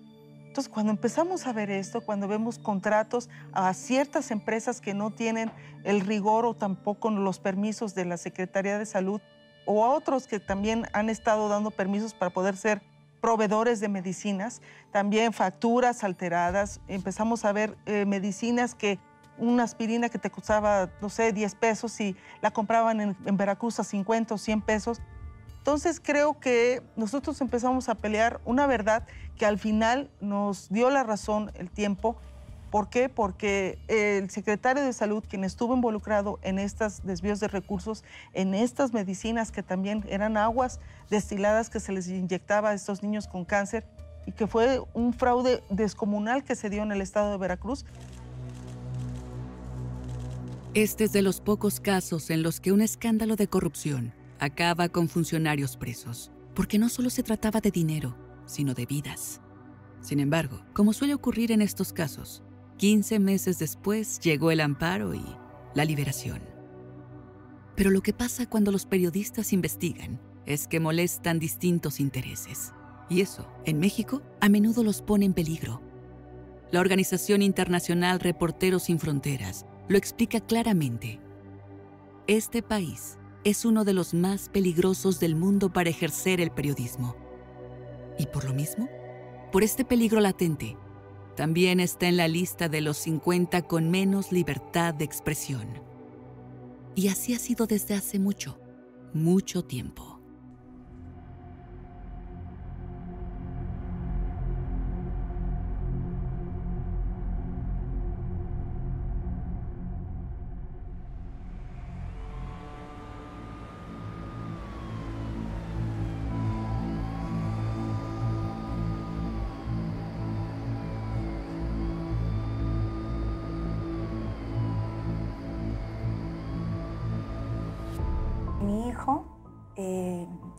Entonces, 0.47 0.73
cuando 0.73 0.91
empezamos 0.91 1.45
a 1.45 1.53
ver 1.53 1.69
esto, 1.69 2.01
cuando 2.01 2.27
vemos 2.27 2.57
contratos 2.57 3.29
a 3.53 3.71
ciertas 3.73 4.31
empresas 4.31 4.81
que 4.81 4.95
no 4.95 5.11
tienen 5.11 5.51
el 5.83 6.01
rigor 6.01 6.45
o 6.45 6.55
tampoco 6.55 7.11
los 7.11 7.39
permisos 7.39 7.93
de 7.93 8.05
la 8.05 8.17
Secretaría 8.17 8.79
de 8.79 8.85
Salud, 8.85 9.21
o 9.65 9.85
a 9.85 9.89
otros 9.89 10.25
que 10.25 10.39
también 10.39 10.87
han 10.93 11.09
estado 11.09 11.49
dando 11.49 11.69
permisos 11.69 12.15
para 12.15 12.31
poder 12.31 12.57
ser 12.57 12.81
proveedores 13.21 13.79
de 13.79 13.89
medicinas, 13.89 14.61
también 14.91 15.33
facturas 15.33 16.03
alteradas, 16.03 16.81
empezamos 16.87 17.45
a 17.45 17.51
ver 17.51 17.77
eh, 17.85 18.05
medicinas 18.05 18.73
que 18.73 18.97
una 19.37 19.63
aspirina 19.63 20.09
que 20.09 20.17
te 20.17 20.31
costaba, 20.31 20.89
no 20.99 21.09
sé, 21.09 21.31
10 21.31 21.55
pesos 21.55 21.99
y 22.01 22.15
la 22.41 22.51
compraban 22.51 22.99
en, 22.99 23.17
en 23.25 23.37
Veracruz 23.37 23.79
a 23.79 23.83
50 23.83 24.33
o 24.33 24.37
100 24.37 24.61
pesos 24.61 25.01
entonces 25.59 25.99
creo 26.03 26.39
que 26.39 26.81
nosotros 26.95 27.39
empezamos 27.41 27.89
a 27.89 27.95
pelear 27.95 28.39
una 28.45 28.65
verdad 28.65 29.05
que 29.37 29.45
al 29.45 29.59
final 29.59 30.09
nos 30.21 30.69
dio 30.69 30.89
la 30.89 31.03
razón 31.03 31.51
el 31.55 31.69
tiempo. 31.69 32.15
¿Por 32.71 32.89
qué? 32.89 33.09
Porque 33.09 33.77
el 33.87 34.29
secretario 34.29 34.83
de 34.83 34.93
salud, 34.93 35.23
quien 35.27 35.43
estuvo 35.43 35.75
involucrado 35.75 36.39
en 36.43 36.59
estos 36.59 37.03
desvíos 37.03 37.39
de 37.41 37.49
recursos, 37.49 38.03
en 38.33 38.53
estas 38.53 38.93
medicinas 38.93 39.51
que 39.51 39.61
también 39.61 40.05
eran 40.07 40.37
aguas 40.37 40.79
destiladas 41.09 41.69
que 41.69 41.79
se 41.79 41.91
les 41.91 42.07
inyectaba 42.07 42.69
a 42.69 42.73
estos 42.73 43.03
niños 43.03 43.27
con 43.27 43.43
cáncer 43.43 43.85
y 44.25 44.31
que 44.31 44.47
fue 44.47 44.81
un 44.93 45.13
fraude 45.13 45.61
descomunal 45.69 46.43
que 46.43 46.55
se 46.55 46.69
dio 46.69 46.83
en 46.83 46.91
el 46.93 47.01
estado 47.01 47.31
de 47.31 47.37
Veracruz. 47.37 47.85
Este 50.73 51.03
es 51.03 51.11
de 51.11 51.21
los 51.21 51.41
pocos 51.41 51.79
casos 51.79 52.29
en 52.29 52.43
los 52.43 52.61
que 52.61 52.71
un 52.71 52.81
escándalo 52.81 53.35
de 53.35 53.47
corrupción 53.47 54.18
acaba 54.39 54.89
con 54.89 55.09
funcionarios 55.09 55.77
presos, 55.77 56.31
porque 56.55 56.79
no 56.79 56.89
solo 56.89 57.09
se 57.09 57.23
trataba 57.23 57.61
de 57.61 57.71
dinero, 57.71 58.17
sino 58.45 58.73
de 58.73 58.85
vidas. 58.85 59.41
Sin 60.01 60.19
embargo, 60.19 60.63
como 60.73 60.93
suele 60.93 61.13
ocurrir 61.13 61.51
en 61.51 61.61
estos 61.61 61.93
casos, 61.93 62.43
15 62.77 63.19
meses 63.19 63.59
después 63.59 64.19
llegó 64.19 64.51
el 64.51 64.61
amparo 64.61 65.13
y 65.13 65.25
la 65.75 65.85
liberación. 65.85 66.41
Pero 67.75 67.91
lo 67.91 68.01
que 68.01 68.13
pasa 68.13 68.45
cuando 68.45 68.71
los 68.71 68.85
periodistas 68.85 69.53
investigan 69.53 70.19
es 70.45 70.67
que 70.67 70.79
molestan 70.79 71.39
distintos 71.39 71.99
intereses. 71.99 72.73
Y 73.09 73.21
eso, 73.21 73.47
en 73.65 73.79
México, 73.79 74.21
a 74.41 74.49
menudo 74.49 74.83
los 74.83 75.01
pone 75.01 75.25
en 75.25 75.33
peligro. 75.33 75.81
La 76.71 76.79
Organización 76.79 77.41
Internacional 77.41 78.19
Reporteros 78.19 78.83
Sin 78.83 78.99
Fronteras 78.99 79.65
lo 79.87 79.97
explica 79.97 80.39
claramente. 80.39 81.19
Este 82.27 82.61
país 82.61 83.18
es 83.43 83.65
uno 83.65 83.85
de 83.85 83.93
los 83.93 84.13
más 84.13 84.49
peligrosos 84.49 85.19
del 85.19 85.35
mundo 85.35 85.71
para 85.71 85.89
ejercer 85.89 86.41
el 86.41 86.51
periodismo. 86.51 87.15
Y 88.17 88.25
por 88.27 88.45
lo 88.45 88.53
mismo, 88.53 88.89
por 89.51 89.63
este 89.63 89.85
peligro 89.85 90.19
latente, 90.19 90.77
también 91.35 91.79
está 91.79 92.07
en 92.07 92.17
la 92.17 92.27
lista 92.27 92.67
de 92.67 92.81
los 92.81 92.97
50 92.97 93.61
con 93.61 93.89
menos 93.89 94.31
libertad 94.31 94.93
de 94.93 95.05
expresión. 95.05 95.67
Y 96.95 97.07
así 97.07 97.33
ha 97.33 97.39
sido 97.39 97.65
desde 97.65 97.95
hace 97.95 98.19
mucho, 98.19 98.59
mucho 99.13 99.63
tiempo. 99.63 100.08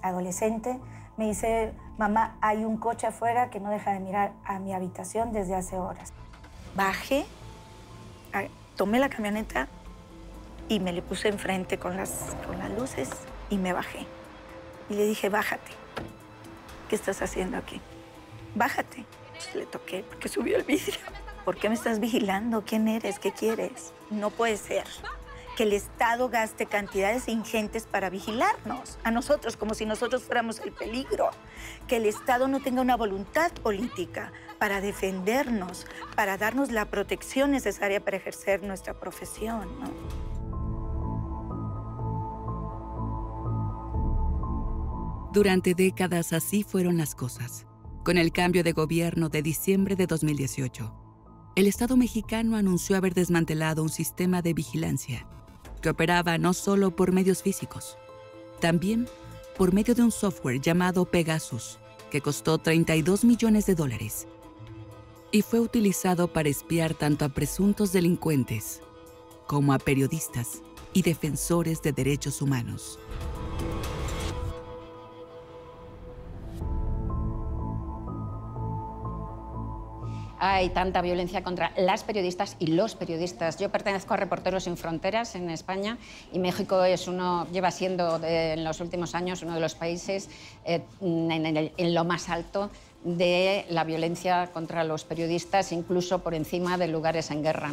Adolescente, 0.03 0.79
me 1.17 1.27
dice, 1.27 1.73
mamá, 1.99 2.37
hay 2.41 2.65
un 2.65 2.77
coche 2.79 3.07
afuera 3.07 3.51
que 3.51 3.61
no 3.61 3.71
deja 3.71 3.93
de 3.93 4.01
mirar 4.01 4.33
a 4.45 4.59
mi 4.59 4.73
habitación 4.73 5.33
desde 5.33 5.55
hace 5.55 5.79
horas. 5.79 6.13
Bajé, 6.75 7.27
tomé 8.77 8.99
la 8.99 9.09
camioneta 9.09 9.69
y 10.69 10.81
me 10.81 10.93
le 10.93 11.03
puse 11.03 11.29
enfrente 11.29 11.79
con 11.79 11.97
las, 11.97 12.37
con 12.47 12.59
las 12.59 12.71
luces 12.71 13.11
y 13.51 13.59
me 13.59 13.73
bajé. 13.73 14.07
Y 14.89 14.95
le 14.95 15.07
dije, 15.07 15.29
bájate. 15.29 15.73
¿Qué 16.89 16.97
estás 16.97 17.23
haciendo 17.23 17.57
aquí? 17.57 17.81
Bájate. 18.55 19.05
le 19.55 19.67
toqué 19.67 20.05
porque 20.09 20.29
subió 20.29 20.57
el 20.57 20.65
vidrio. 20.65 20.99
¿Por 21.45 21.57
qué 21.57 21.69
me 21.69 21.75
estás 21.75 22.01
vigilando? 22.01 22.65
¿Quién 22.65 22.89
eres? 22.89 23.19
¿Qué 23.19 23.33
quieres? 23.33 23.93
No 24.11 24.31
puede 24.31 24.57
ser 24.57 24.85
que 25.61 25.65
el 25.65 25.75
Estado 25.75 26.31
gaste 26.31 26.65
cantidades 26.65 27.29
ingentes 27.29 27.85
para 27.85 28.09
vigilarnos, 28.09 28.99
a 29.05 29.11
nosotros, 29.11 29.59
como 29.59 29.75
si 29.75 29.85
nosotros 29.85 30.23
fuéramos 30.23 30.59
el 30.61 30.73
peligro. 30.73 31.29
Que 31.87 31.97
el 31.97 32.07
Estado 32.07 32.49
no 32.49 32.61
tenga 32.61 32.81
una 32.81 32.97
voluntad 32.97 33.53
política 33.53 34.33
para 34.59 34.81
defendernos, 34.81 35.87
para 36.17 36.39
darnos 36.39 36.73
la 36.73 36.87
protección 36.87 37.51
necesaria 37.51 38.03
para 38.03 38.17
ejercer 38.17 38.63
nuestra 38.63 38.99
profesión. 38.99 39.69
Durante 45.35 45.75
décadas 45.75 46.33
así 46.33 46.63
fueron 46.63 46.97
las 46.97 47.15
cosas. 47.15 47.67
Con 48.03 48.17
el 48.17 48.33
cambio 48.33 48.65
de 48.65 48.73
gobierno 48.73 49.29
de 49.29 49.43
diciembre 49.43 49.95
de 49.95 50.07
2018, 50.07 50.91
el 51.55 51.67
Estado 51.67 51.99
mexicano 51.99 52.57
anunció 52.57 52.97
haber 52.97 53.13
desmantelado 53.13 53.83
un 53.83 53.91
sistema 53.91 54.41
de 54.41 54.55
vigilancia 54.55 55.27
que 55.81 55.91
operaba 55.91 56.39
no 56.39 56.53
solo 56.53 56.91
por 56.91 57.13
medios 57.13 57.43
físicos, 57.43 57.97
también 58.61 59.09
por 59.57 59.73
medio 59.73 59.95
de 59.95 60.03
un 60.03 60.11
software 60.11 60.61
llamado 60.61 61.05
Pegasus, 61.05 61.79
que 62.11 62.21
costó 62.21 62.59
32 62.59 63.25
millones 63.25 63.67
de 63.67 63.75
dólares 63.75 64.27
y 65.33 65.43
fue 65.43 65.61
utilizado 65.61 66.29
para 66.29 66.49
espiar 66.49 66.95
tanto 66.95 67.25
a 67.25 67.29
presuntos 67.29 67.93
delincuentes 67.93 68.81
como 69.47 69.73
a 69.73 69.79
periodistas 69.79 70.63
y 70.93 71.03
defensores 71.03 71.83
de 71.83 71.93
derechos 71.93 72.43
humanos. 72.43 72.99
Hay 80.41 80.71
tanta 80.71 81.03
violencia 81.03 81.43
contra 81.45 81.73
las 81.77 82.03
periodistas 82.03 82.57
y 82.59 82.69
los 82.69 82.97
periodistas. 82.97 83.59
Yo 83.59 83.71
pertenezco 83.71 84.15
a 84.15 84.17
Reporteros 84.17 84.65
Sin 84.65 84.79
Fronteras 84.79 85.35
en 85.35 85.51
España 85.51 85.99
y 86.33 86.39
México 86.39 86.83
es 86.83 87.07
uno, 87.07 87.47
lleva 87.53 87.71
siendo 87.71 88.19
en 88.25 88.65
los 88.65 88.81
últimos 88.81 89.15
años 89.15 89.43
uno 89.43 89.55
de 89.55 89.61
los 89.61 89.75
países 89.75 90.31
eh, 90.65 90.83
en, 91.01 91.95
lo 91.95 92.05
más 92.05 92.31
alto 92.31 92.71
de 93.05 93.67
la 93.69 93.85
violencia 93.85 94.51
contra 94.53 94.83
los 94.83 95.05
periodistas, 95.05 95.73
incluso 95.73 96.21
por 96.21 96.35
encima 96.35 96.79
de 96.79 96.89
lugares 96.89 97.31
en 97.31 97.43
guerra. 97.43 97.71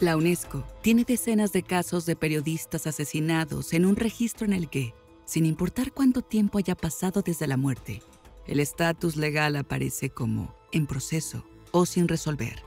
La 0.00 0.16
UNESCO 0.16 0.64
tiene 0.82 1.04
decenas 1.04 1.52
de 1.52 1.62
casos 1.62 2.06
de 2.06 2.16
periodistas 2.16 2.88
asesinados 2.88 3.72
en 3.72 3.86
un 3.86 3.94
registro 3.94 4.46
en 4.46 4.52
el 4.52 4.68
que, 4.68 4.94
sin 5.26 5.46
importar 5.46 5.92
cuánto 5.92 6.22
tiempo 6.22 6.58
haya 6.58 6.74
pasado 6.74 7.22
desde 7.22 7.46
la 7.46 7.56
muerte, 7.56 8.02
el 8.48 8.58
estatus 8.58 9.16
legal 9.16 9.54
aparece 9.54 10.10
como 10.10 10.61
en 10.72 10.86
proceso 10.86 11.44
o 11.70 11.86
sin 11.86 12.08
resolver. 12.08 12.62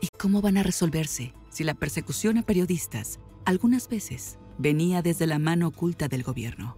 ¿Y 0.00 0.08
cómo 0.18 0.40
van 0.40 0.56
a 0.56 0.62
resolverse 0.62 1.34
si 1.50 1.64
la 1.64 1.74
persecución 1.74 2.38
a 2.38 2.42
periodistas 2.42 3.20
algunas 3.44 3.88
veces 3.88 4.38
venía 4.58 5.02
desde 5.02 5.26
la 5.26 5.38
mano 5.38 5.68
oculta 5.68 6.08
del 6.08 6.22
gobierno? 6.22 6.76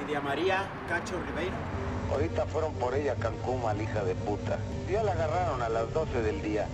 Lidia 0.00 0.20
María 0.20 0.70
Cacho 0.88 1.20
Ribeiro. 1.26 1.54
Ahorita 2.10 2.46
fueron 2.46 2.72
por 2.74 2.94
ella 2.94 3.12
a 3.12 3.16
Cancún, 3.16 3.62
mal 3.62 3.80
hija 3.80 4.02
de 4.02 4.14
puta. 4.14 4.58
Ya 4.90 5.02
la 5.04 5.12
agarraron 5.12 5.62
a 5.62 5.68
las 5.68 5.92
12 5.94 6.22
del 6.22 6.42
día. 6.42 6.66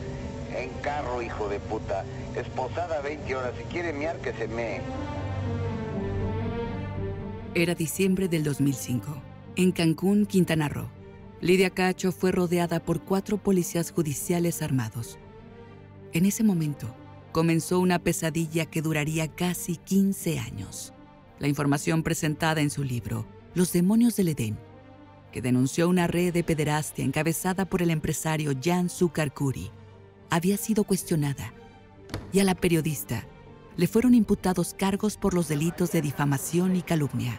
En 0.54 0.70
carro, 0.80 1.20
hijo 1.20 1.48
de 1.48 1.60
puta. 1.60 2.04
Esposada 2.34 3.02
20 3.02 3.36
horas. 3.36 3.52
Si 3.58 3.64
quiere 3.64 3.92
miar, 3.92 4.18
que 4.20 4.32
se 4.32 4.48
mee. 4.48 4.80
Era 7.54 7.74
diciembre 7.74 8.28
del 8.28 8.44
2005, 8.44 9.22
en 9.56 9.72
Cancún, 9.72 10.26
Quintana 10.26 10.68
Roo. 10.68 10.88
Lidia 11.40 11.70
Cacho 11.70 12.12
fue 12.12 12.32
rodeada 12.32 12.80
por 12.80 13.02
cuatro 13.02 13.36
policías 13.36 13.90
judiciales 13.90 14.62
armados. 14.62 15.18
En 16.12 16.24
ese 16.24 16.42
momento, 16.42 16.94
comenzó 17.32 17.78
una 17.78 17.98
pesadilla 17.98 18.64
que 18.64 18.80
duraría 18.80 19.28
casi 19.28 19.76
15 19.76 20.38
años. 20.38 20.94
La 21.38 21.48
información 21.48 22.02
presentada 22.02 22.62
en 22.62 22.70
su 22.70 22.82
libro, 22.82 23.26
Los 23.54 23.72
demonios 23.72 24.16
del 24.16 24.28
Edén, 24.28 24.58
que 25.30 25.42
denunció 25.42 25.90
una 25.90 26.06
red 26.06 26.32
de 26.32 26.42
pederastia 26.42 27.04
encabezada 27.04 27.66
por 27.66 27.82
el 27.82 27.90
empresario 27.90 28.52
Jan 28.62 28.88
Sukarkuri, 28.88 29.70
había 30.30 30.56
sido 30.56 30.84
cuestionada 30.84 31.52
y 32.32 32.40
a 32.40 32.44
la 32.44 32.54
periodista 32.54 33.26
le 33.76 33.86
fueron 33.86 34.14
imputados 34.14 34.72
cargos 34.72 35.18
por 35.18 35.34
los 35.34 35.48
delitos 35.48 35.92
de 35.92 36.00
difamación 36.00 36.76
y 36.76 36.82
calumnia. 36.82 37.38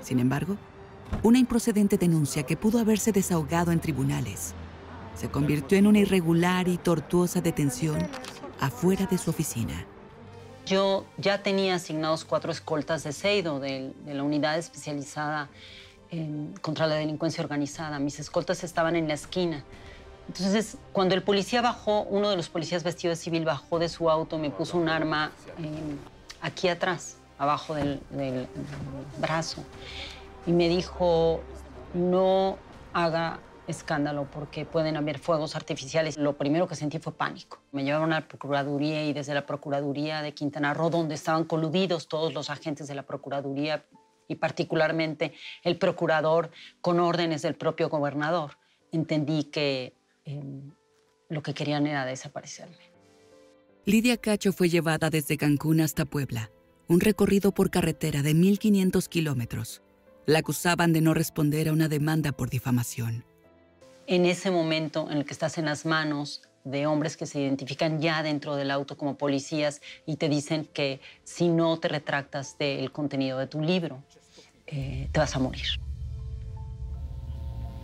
Sin 0.00 0.18
embargo, 0.18 0.56
una 1.22 1.38
improcedente 1.38 1.98
denuncia 1.98 2.42
que 2.42 2.56
pudo 2.56 2.78
haberse 2.78 3.12
desahogado 3.12 3.72
en 3.72 3.80
tribunales 3.80 4.54
se 5.14 5.30
convirtió 5.30 5.78
en 5.78 5.86
una 5.86 6.00
irregular 6.00 6.68
y 6.68 6.78
tortuosa 6.78 7.40
detención 7.40 7.98
afuera 8.60 9.06
de 9.06 9.18
su 9.18 9.30
oficina. 9.30 9.86
Yo 10.66 11.04
ya 11.16 11.42
tenía 11.42 11.76
asignados 11.76 12.24
cuatro 12.24 12.52
escoltas 12.52 13.04
de 13.04 13.12
Seido, 13.12 13.60
de, 13.60 13.92
la 14.06 14.22
unidad 14.22 14.58
especializada 14.58 15.48
contra 16.60 16.86
la 16.86 16.96
delincuencia 16.96 17.42
organizada. 17.42 17.98
Mis 17.98 18.20
escoltas 18.20 18.64
estaban 18.64 18.96
en 18.96 19.08
la 19.08 19.14
esquina. 19.14 19.64
Entonces, 20.28 20.76
cuando 20.92 21.14
el 21.14 21.22
policía 21.22 21.62
bajó, 21.62 22.02
uno 22.02 22.28
de 22.30 22.36
los 22.36 22.48
policías 22.48 22.84
vestidos 22.84 23.18
de 23.18 23.24
civil 23.24 23.44
bajó 23.44 23.78
de 23.78 23.88
su 23.88 24.10
auto, 24.10 24.38
me 24.38 24.50
puso 24.50 24.76
un 24.76 24.88
arma 24.88 25.32
aquí 26.40 26.68
atrás, 26.68 27.16
abajo 27.38 27.74
del 27.74 28.00
brazo 29.20 29.64
y 30.46 30.52
me 30.52 30.68
dijo, 30.68 31.40
no 31.94 32.58
haga 32.92 33.40
escándalo 33.66 34.28
porque 34.30 34.64
pueden 34.64 34.96
haber 34.96 35.18
fuegos 35.18 35.54
artificiales. 35.56 36.16
Lo 36.16 36.36
primero 36.36 36.66
que 36.66 36.74
sentí 36.74 36.98
fue 36.98 37.12
pánico. 37.12 37.60
Me 37.72 37.84
llevaron 37.84 38.12
a 38.12 38.20
la 38.20 38.28
Procuraduría 38.28 39.04
y 39.04 39.12
desde 39.12 39.34
la 39.34 39.46
Procuraduría 39.46 40.22
de 40.22 40.34
Quintana 40.34 40.74
Roo, 40.74 40.90
donde 40.90 41.14
estaban 41.14 41.44
coludidos 41.44 42.08
todos 42.08 42.34
los 42.34 42.50
agentes 42.50 42.88
de 42.88 42.94
la 42.94 43.04
Procuraduría 43.04 43.84
y 44.28 44.36
particularmente 44.36 45.32
el 45.62 45.78
procurador 45.78 46.50
con 46.80 47.00
órdenes 47.00 47.42
del 47.42 47.54
propio 47.54 47.88
gobernador, 47.88 48.52
entendí 48.90 49.44
que 49.44 49.94
em, 50.24 50.72
lo 51.28 51.42
que 51.42 51.54
querían 51.54 51.86
era 51.86 52.04
desaparecerme. 52.04 52.92
Lidia 53.84 54.16
Cacho 54.16 54.52
fue 54.52 54.68
llevada 54.68 55.10
desde 55.10 55.36
Cancún 55.36 55.80
hasta 55.80 56.04
Puebla, 56.04 56.50
un 56.88 57.00
recorrido 57.00 57.52
por 57.52 57.70
carretera 57.70 58.22
de 58.22 58.32
1.500 58.32 59.08
kilómetros. 59.08 59.82
La 60.26 60.40
acusaban 60.40 60.92
de 60.92 61.00
no 61.00 61.14
responder 61.14 61.68
a 61.68 61.72
una 61.72 61.88
demanda 61.88 62.32
por 62.32 62.50
difamación. 62.50 63.24
En 64.06 64.26
ese 64.26 64.50
momento 64.50 65.10
en 65.10 65.18
el 65.18 65.24
que 65.24 65.32
estás 65.32 65.58
en 65.58 65.66
las 65.66 65.84
manos 65.84 66.42
de 66.64 66.86
hombres 66.86 67.16
que 67.16 67.26
se 67.26 67.40
identifican 67.40 68.00
ya 68.00 68.22
dentro 68.22 68.54
del 68.54 68.70
auto 68.70 68.96
como 68.96 69.16
policías 69.16 69.80
y 70.06 70.16
te 70.16 70.28
dicen 70.28 70.64
que 70.72 71.00
si 71.24 71.48
no 71.48 71.78
te 71.78 71.88
retractas 71.88 72.56
del 72.58 72.92
contenido 72.92 73.38
de 73.38 73.48
tu 73.48 73.60
libro, 73.60 74.02
eh, 74.66 75.08
te 75.10 75.18
vas 75.18 75.34
a 75.34 75.38
morir. 75.40 75.66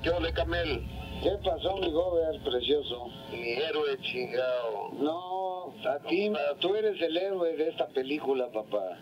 Yo, 0.02 0.20
de 0.20 0.32
Camel, 0.32 0.86
¿Qué 1.22 1.30
pasó, 1.44 1.76
mi 1.78 1.90
gober 1.90 2.40
precioso? 2.44 3.08
Mi 3.32 3.54
héroe 3.54 3.98
chingado. 4.02 4.90
No, 4.92 5.74
a 5.88 5.98
ti, 6.08 6.30
tú 6.60 6.76
eres 6.76 7.00
el 7.02 7.16
héroe 7.16 7.56
de 7.56 7.70
esta 7.70 7.88
película, 7.88 8.46
papá. 8.52 8.96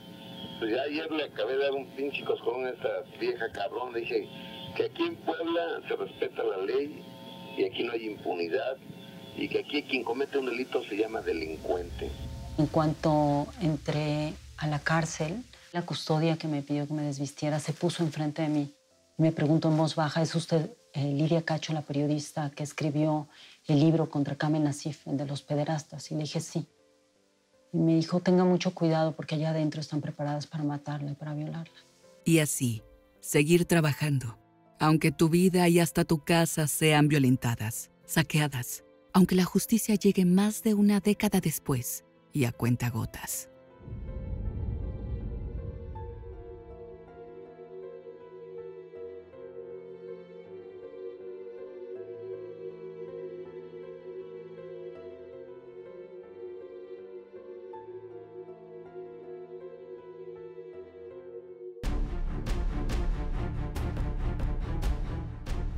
Pues 0.59 0.71
ya 0.73 0.83
ayer 0.83 1.11
le 1.11 1.25
acabé 1.25 1.57
de 1.57 1.65
dar 1.65 1.73
un 1.73 1.87
pinche 1.97 2.25
coscón 2.25 2.67
a 2.67 2.71
esta 2.71 2.89
vieja 3.21 3.51
cabrón. 3.53 3.93
Le 3.93 4.01
dije 4.01 4.29
que 4.77 4.85
aquí 4.85 5.03
en 5.03 5.17
Puebla 5.17 5.83
se 5.87 5.97
respeta 5.97 6.43
la 6.43 6.59
ley 6.65 7.05
y 7.59 7.65
aquí 7.65 7.85
no 7.85 7.93
hay 7.93 8.07
impunidad 8.07 8.77
y 9.37 9.49
que 9.49 9.61
aquí 9.61 9.83
quien 9.83 10.03
comete 10.03 10.39
un 10.39 10.47
delito 10.47 10.83
se 10.85 10.97
llama 10.97 11.21
delincuente. 11.21 12.11
En 12.59 12.67
cuanto 12.67 13.47
entré 13.61 14.33
a 14.57 14.67
la 14.67 14.79
cárcel, 14.79 15.43
la 15.73 15.83
custodia 15.83 16.39
que 16.39 16.49
me 16.49 16.63
pidió 16.63 16.87
que 16.87 16.95
me 16.95 17.03
desvistiera 17.03 17.61
se 17.61 17.75
puso 17.75 18.03
enfrente 18.03 18.43
de 18.43 18.49
mí. 18.49 18.75
Me 19.19 19.33
preguntó 19.33 19.69
en 19.69 19.77
voz 19.77 19.95
baja, 19.95 20.23
¿es 20.23 20.35
usted 20.35 20.71
eh, 20.95 21.05
Lidia 21.05 21.43
Cacho, 21.43 21.75
la 21.75 21.83
periodista 21.83 22.51
que 22.51 22.63
escribió 22.63 23.29
el 23.67 23.81
libro 23.81 24.09
contra 24.09 24.37
Kamen 24.37 24.65
Nasif, 24.65 25.07
el 25.07 25.19
de 25.19 25.27
los 25.27 25.43
pederastas? 25.43 26.11
Y 26.11 26.15
le 26.15 26.23
dije, 26.23 26.41
sí. 26.41 26.67
Y 27.77 27.79
me 27.79 27.95
dijo, 27.95 28.21
tenga 28.21 28.43
mucho 28.43 28.73
cuidado 28.73 29.13
porque 29.13 29.35
allá 29.35 29.51
adentro 29.51 29.83
están 29.83 30.01
preparadas 30.01 30.47
para 30.47 30.65
matarla 30.65 31.11
y 31.11 31.15
para 31.15 31.35
violarla. 31.35 31.75
Y 32.25 32.39
así, 32.39 32.83
seguir 33.21 33.67
trabajando, 33.67 34.39
aunque 34.81 35.13
tu 35.13 35.29
vida 35.29 35.69
y 35.69 35.79
hasta 35.79 36.07
tu 36.07 36.25
casa 36.25 36.69
sean 36.69 37.09
violentadas, 37.09 37.91
saqueadas, 38.07 38.83
aunque 39.13 39.35
la 39.35 39.45
justicia 39.45 39.95
llegue 39.95 40.25
más 40.25 40.63
de 40.63 40.73
una 40.73 41.01
década 41.01 41.41
después 41.41 42.07
y 42.33 42.47
a 42.47 42.53
cuenta 42.53 42.91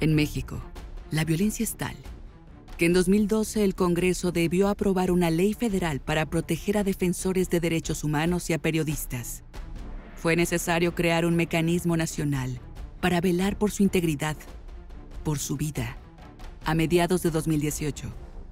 En 0.00 0.14
México, 0.14 0.62
la 1.10 1.24
violencia 1.24 1.64
es 1.64 1.74
tal 1.74 1.96
que 2.76 2.86
en 2.86 2.92
2012 2.92 3.64
el 3.64 3.74
Congreso 3.74 4.30
debió 4.30 4.68
aprobar 4.68 5.10
una 5.10 5.30
ley 5.30 5.54
federal 5.54 5.98
para 5.98 6.26
proteger 6.26 6.78
a 6.78 6.84
defensores 6.84 7.50
de 7.50 7.58
derechos 7.58 8.04
humanos 8.04 8.48
y 8.48 8.52
a 8.52 8.58
periodistas. 8.58 9.42
Fue 10.14 10.36
necesario 10.36 10.94
crear 10.94 11.26
un 11.26 11.34
mecanismo 11.34 11.96
nacional 11.96 12.60
para 13.00 13.20
velar 13.20 13.58
por 13.58 13.72
su 13.72 13.82
integridad, 13.82 14.36
por 15.24 15.40
su 15.40 15.56
vida. 15.56 15.96
A 16.64 16.74
mediados 16.74 17.24
de 17.24 17.32
2018, 17.32 18.08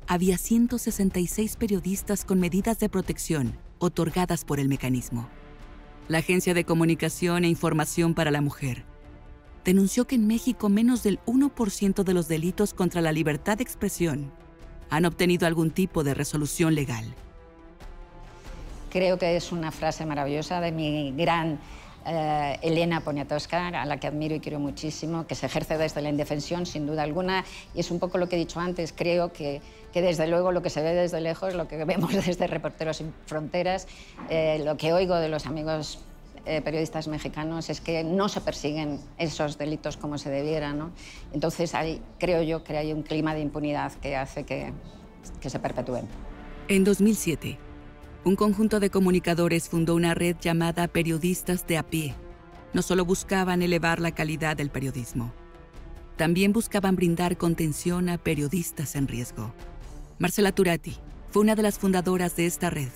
había 0.08 0.38
166 0.38 1.54
periodistas 1.54 2.24
con 2.24 2.40
medidas 2.40 2.80
de 2.80 2.88
protección 2.88 3.56
otorgadas 3.78 4.44
por 4.44 4.58
el 4.58 4.68
mecanismo. 4.68 5.28
La 6.08 6.18
Agencia 6.18 6.54
de 6.54 6.64
Comunicación 6.64 7.44
e 7.44 7.48
Información 7.48 8.14
para 8.14 8.32
la 8.32 8.40
Mujer 8.40 8.95
denunció 9.66 10.06
que 10.06 10.14
en 10.14 10.28
México 10.28 10.68
menos 10.68 11.02
del 11.02 11.18
1% 11.26 12.04
de 12.04 12.14
los 12.14 12.28
delitos 12.28 12.72
contra 12.72 13.00
la 13.00 13.10
libertad 13.10 13.58
de 13.58 13.64
expresión 13.64 14.32
han 14.90 15.04
obtenido 15.04 15.44
algún 15.48 15.72
tipo 15.72 16.04
de 16.04 16.14
resolución 16.14 16.76
legal. 16.76 17.04
Creo 18.90 19.18
que 19.18 19.36
es 19.36 19.50
una 19.50 19.72
frase 19.72 20.06
maravillosa 20.06 20.60
de 20.60 20.70
mi 20.70 21.12
gran 21.16 21.58
eh, 22.06 22.56
Elena 22.62 23.00
Poniatowska, 23.00 23.66
a 23.66 23.84
la 23.84 23.98
que 23.98 24.06
admiro 24.06 24.36
y 24.36 24.40
quiero 24.40 24.60
muchísimo, 24.60 25.26
que 25.26 25.34
se 25.34 25.46
ejerce 25.46 25.76
desde 25.76 26.00
la 26.00 26.10
indefensión, 26.10 26.64
sin 26.64 26.86
duda 26.86 27.02
alguna, 27.02 27.44
y 27.74 27.80
es 27.80 27.90
un 27.90 27.98
poco 27.98 28.18
lo 28.18 28.28
que 28.28 28.36
he 28.36 28.38
dicho 28.38 28.60
antes, 28.60 28.94
creo 28.96 29.32
que, 29.32 29.60
que 29.92 30.00
desde 30.00 30.28
luego 30.28 30.52
lo 30.52 30.62
que 30.62 30.70
se 30.70 30.80
ve 30.80 30.94
desde 30.94 31.20
lejos, 31.20 31.54
lo 31.54 31.66
que 31.66 31.84
vemos 31.84 32.12
desde 32.24 32.46
Reporteros 32.46 32.98
sin 32.98 33.12
Fronteras, 33.26 33.88
eh, 34.30 34.62
lo 34.64 34.76
que 34.76 34.92
oigo 34.92 35.16
de 35.16 35.28
los 35.28 35.46
amigos 35.46 35.98
eh, 36.46 36.62
periodistas 36.62 37.08
mexicanos 37.08 37.68
es 37.70 37.80
que 37.80 38.04
no 38.04 38.28
se 38.28 38.40
persiguen 38.40 39.00
esos 39.18 39.58
delitos 39.58 39.96
como 39.96 40.16
se 40.16 40.30
debiera. 40.30 40.72
¿no? 40.72 40.92
Entonces 41.32 41.74
hay, 41.74 42.00
creo 42.18 42.42
yo 42.42 42.64
que 42.64 42.76
hay 42.76 42.92
un 42.92 43.02
clima 43.02 43.34
de 43.34 43.40
impunidad 43.40 43.92
que 43.94 44.16
hace 44.16 44.44
que, 44.44 44.72
que 45.40 45.50
se 45.50 45.58
perpetúen. 45.58 46.06
En 46.68 46.84
2007, 46.84 47.58
un 48.24 48.36
conjunto 48.36 48.80
de 48.80 48.90
comunicadores 48.90 49.68
fundó 49.68 49.94
una 49.94 50.14
red 50.14 50.36
llamada 50.40 50.88
Periodistas 50.88 51.66
de 51.66 51.78
a 51.78 51.82
pie. 51.82 52.14
No 52.72 52.82
solo 52.82 53.04
buscaban 53.04 53.62
elevar 53.62 54.00
la 54.00 54.12
calidad 54.12 54.56
del 54.56 54.70
periodismo, 54.70 55.32
también 56.16 56.52
buscaban 56.52 56.96
brindar 56.96 57.36
contención 57.36 58.08
a 58.08 58.18
periodistas 58.18 58.96
en 58.96 59.06
riesgo. 59.06 59.52
Marcela 60.18 60.50
Turati 60.50 60.96
fue 61.30 61.42
una 61.42 61.54
de 61.54 61.62
las 61.62 61.78
fundadoras 61.78 62.36
de 62.36 62.46
esta 62.46 62.70
red. 62.70 62.88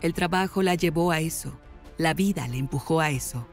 El 0.00 0.14
trabajo 0.14 0.62
la 0.62 0.76
llevó 0.76 1.10
a 1.10 1.20
eso, 1.20 1.58
la 1.98 2.14
vida 2.14 2.48
le 2.48 2.58
empujó 2.58 3.00
a 3.00 3.10
eso. 3.10 3.46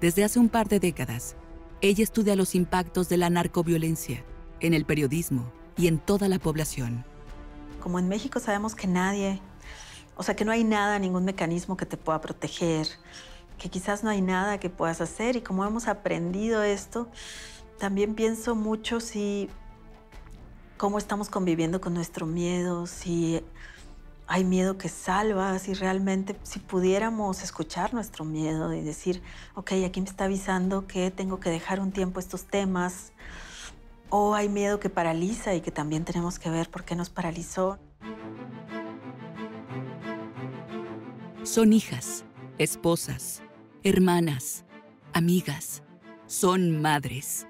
Desde 0.00 0.24
hace 0.24 0.38
un 0.38 0.48
par 0.48 0.68
de 0.68 0.80
décadas, 0.80 1.36
ella 1.80 2.04
estudia 2.04 2.36
los 2.36 2.54
impactos 2.54 3.08
de 3.08 3.16
la 3.16 3.30
narcoviolencia 3.30 4.24
en 4.60 4.74
el 4.74 4.84
periodismo 4.84 5.50
y 5.76 5.86
en 5.86 5.98
toda 5.98 6.28
la 6.28 6.38
población. 6.38 7.04
Como 7.80 7.98
en 7.98 8.08
México 8.08 8.40
sabemos 8.40 8.74
que 8.74 8.86
nadie, 8.86 9.40
o 10.16 10.22
sea, 10.22 10.36
que 10.36 10.44
no 10.44 10.52
hay 10.52 10.64
nada, 10.64 10.98
ningún 10.98 11.24
mecanismo 11.24 11.76
que 11.76 11.86
te 11.86 11.96
pueda 11.96 12.20
proteger, 12.20 12.86
que 13.58 13.70
quizás 13.70 14.04
no 14.04 14.10
hay 14.10 14.20
nada 14.20 14.58
que 14.58 14.70
puedas 14.70 15.00
hacer 15.00 15.36
y 15.36 15.40
como 15.40 15.64
hemos 15.64 15.88
aprendido 15.88 16.62
esto, 16.62 17.08
también 17.78 18.14
pienso 18.14 18.54
mucho 18.54 19.00
si 19.00 19.48
cómo 20.76 20.98
estamos 20.98 21.28
conviviendo 21.28 21.80
con 21.80 21.94
nuestro 21.94 22.26
miedo, 22.26 22.86
si 22.86 23.42
hay 24.32 24.44
miedo 24.44 24.78
que 24.78 24.88
salva, 24.88 25.58
si 25.58 25.74
realmente, 25.74 26.36
si 26.44 26.60
pudiéramos 26.60 27.42
escuchar 27.42 27.92
nuestro 27.92 28.24
miedo 28.24 28.72
y 28.72 28.80
decir, 28.80 29.22
ok, 29.56 29.72
aquí 29.84 30.00
me 30.00 30.08
está 30.08 30.26
avisando 30.26 30.86
que 30.86 31.10
tengo 31.10 31.40
que 31.40 31.50
dejar 31.50 31.80
un 31.80 31.90
tiempo 31.90 32.20
estos 32.20 32.44
temas, 32.44 33.12
o 34.08 34.36
hay 34.36 34.48
miedo 34.48 34.78
que 34.78 34.88
paraliza 34.88 35.56
y 35.56 35.60
que 35.60 35.72
también 35.72 36.04
tenemos 36.04 36.38
que 36.38 36.48
ver 36.48 36.70
por 36.70 36.84
qué 36.84 36.94
nos 36.94 37.10
paralizó. 37.10 37.80
Son 41.42 41.72
hijas, 41.72 42.24
esposas, 42.58 43.42
hermanas, 43.82 44.64
amigas, 45.12 45.82
son 46.28 46.80
madres. 46.80 47.48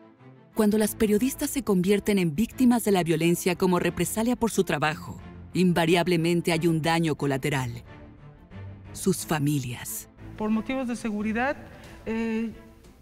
Cuando 0.55 0.79
las 0.79 0.95
periodistas 0.95 1.51
se 1.51 1.63
convierten 1.63 2.19
en 2.19 2.35
víctimas 2.35 2.85
de 2.85 2.93
la 2.93 3.03
violencia 3.03 3.55
como 3.55 3.79
represalia 3.79 4.35
por 4.35 4.51
su 4.51 4.65
trabajo, 4.65 5.21
invariablemente 5.55 6.53
hay 6.53 6.67
un 6.67 6.81
daño 6.83 7.15
colateral. 7.15 7.83
Sus 8.93 9.25
familias. 9.27 10.09
Por 10.37 10.51
motivos 10.51 10.89
de 10.89 10.97
seguridad, 10.97 11.57
eh, 12.07 12.51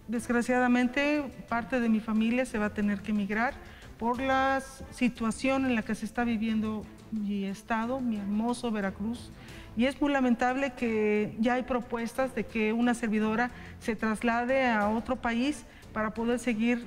desgraciadamente 0.07 1.25
parte 1.49 1.81
de 1.81 1.89
mi 1.89 2.01
familia 2.01 2.45
se 2.45 2.59
va 2.59 2.67
a 2.67 2.75
tener 2.75 3.01
que 3.01 3.11
emigrar 3.11 3.55
por 3.99 4.21
la 4.21 4.63
situación 4.91 5.67
en 5.67 5.75
la 5.75 5.83
que 5.83 5.95
se 5.95 6.05
está 6.05 6.25
viviendo 6.25 6.85
mi 7.11 7.45
estado, 7.45 8.01
mi 8.01 8.17
hermoso 8.17 8.71
Veracruz. 8.71 9.31
Y 9.77 9.87
es 9.87 10.01
muy 10.01 10.13
lamentable 10.13 10.73
que 10.73 11.37
ya 11.39 11.55
hay 11.55 11.63
propuestas 11.63 12.35
de 12.35 12.45
que 12.45 12.73
una 12.73 12.95
servidora 12.95 13.51
se 13.81 13.95
traslade 13.97 14.67
a 14.67 14.89
otro 14.89 15.17
país 15.17 15.65
para 15.93 16.15
poder 16.15 16.39
seguir 16.39 16.85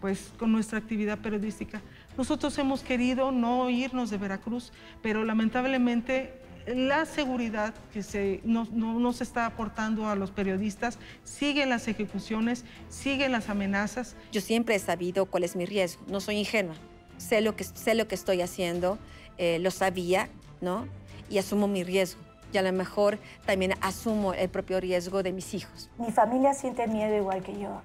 pues, 0.00 0.32
con 0.38 0.52
nuestra 0.52 0.78
actividad 0.78 1.18
periodística. 1.18 1.80
Nosotros 2.18 2.58
hemos 2.58 2.82
querido 2.82 3.30
no 3.30 3.70
irnos 3.70 4.10
de 4.10 4.18
Veracruz, 4.18 4.72
pero 5.02 5.24
lamentablemente 5.24 6.34
la 6.66 7.06
seguridad 7.06 7.72
que 7.92 8.02
se, 8.02 8.40
no, 8.42 8.64
nos 8.64 9.20
está 9.20 9.46
aportando 9.46 10.08
a 10.08 10.16
los 10.16 10.32
periodistas, 10.32 10.98
siguen 11.22 11.68
las 11.68 11.86
ejecuciones, 11.86 12.64
siguen 12.88 13.30
las 13.30 13.48
amenazas. 13.48 14.16
Yo 14.32 14.40
siempre 14.40 14.74
he 14.74 14.78
sabido 14.80 15.26
cuál 15.26 15.44
es 15.44 15.54
mi 15.54 15.64
riesgo, 15.64 16.02
no 16.08 16.20
soy 16.20 16.38
ingenua, 16.38 16.74
sé 17.18 17.40
lo 17.40 17.54
que, 17.54 17.62
sé 17.62 17.94
lo 17.94 18.08
que 18.08 18.16
estoy 18.16 18.42
haciendo, 18.42 18.98
eh, 19.38 19.60
lo 19.60 19.70
sabía, 19.70 20.28
¿no? 20.60 20.88
Y 21.30 21.38
asumo 21.38 21.68
mi 21.68 21.84
riesgo. 21.84 22.20
Y 22.52 22.58
a 22.58 22.62
lo 22.62 22.72
mejor 22.72 23.20
también 23.46 23.74
asumo 23.80 24.34
el 24.34 24.48
propio 24.48 24.80
riesgo 24.80 25.22
de 25.22 25.32
mis 25.32 25.54
hijos. 25.54 25.88
Mi 25.98 26.10
familia 26.10 26.52
siente 26.52 26.88
miedo 26.88 27.16
igual 27.16 27.44
que 27.44 27.56
yo. 27.60 27.80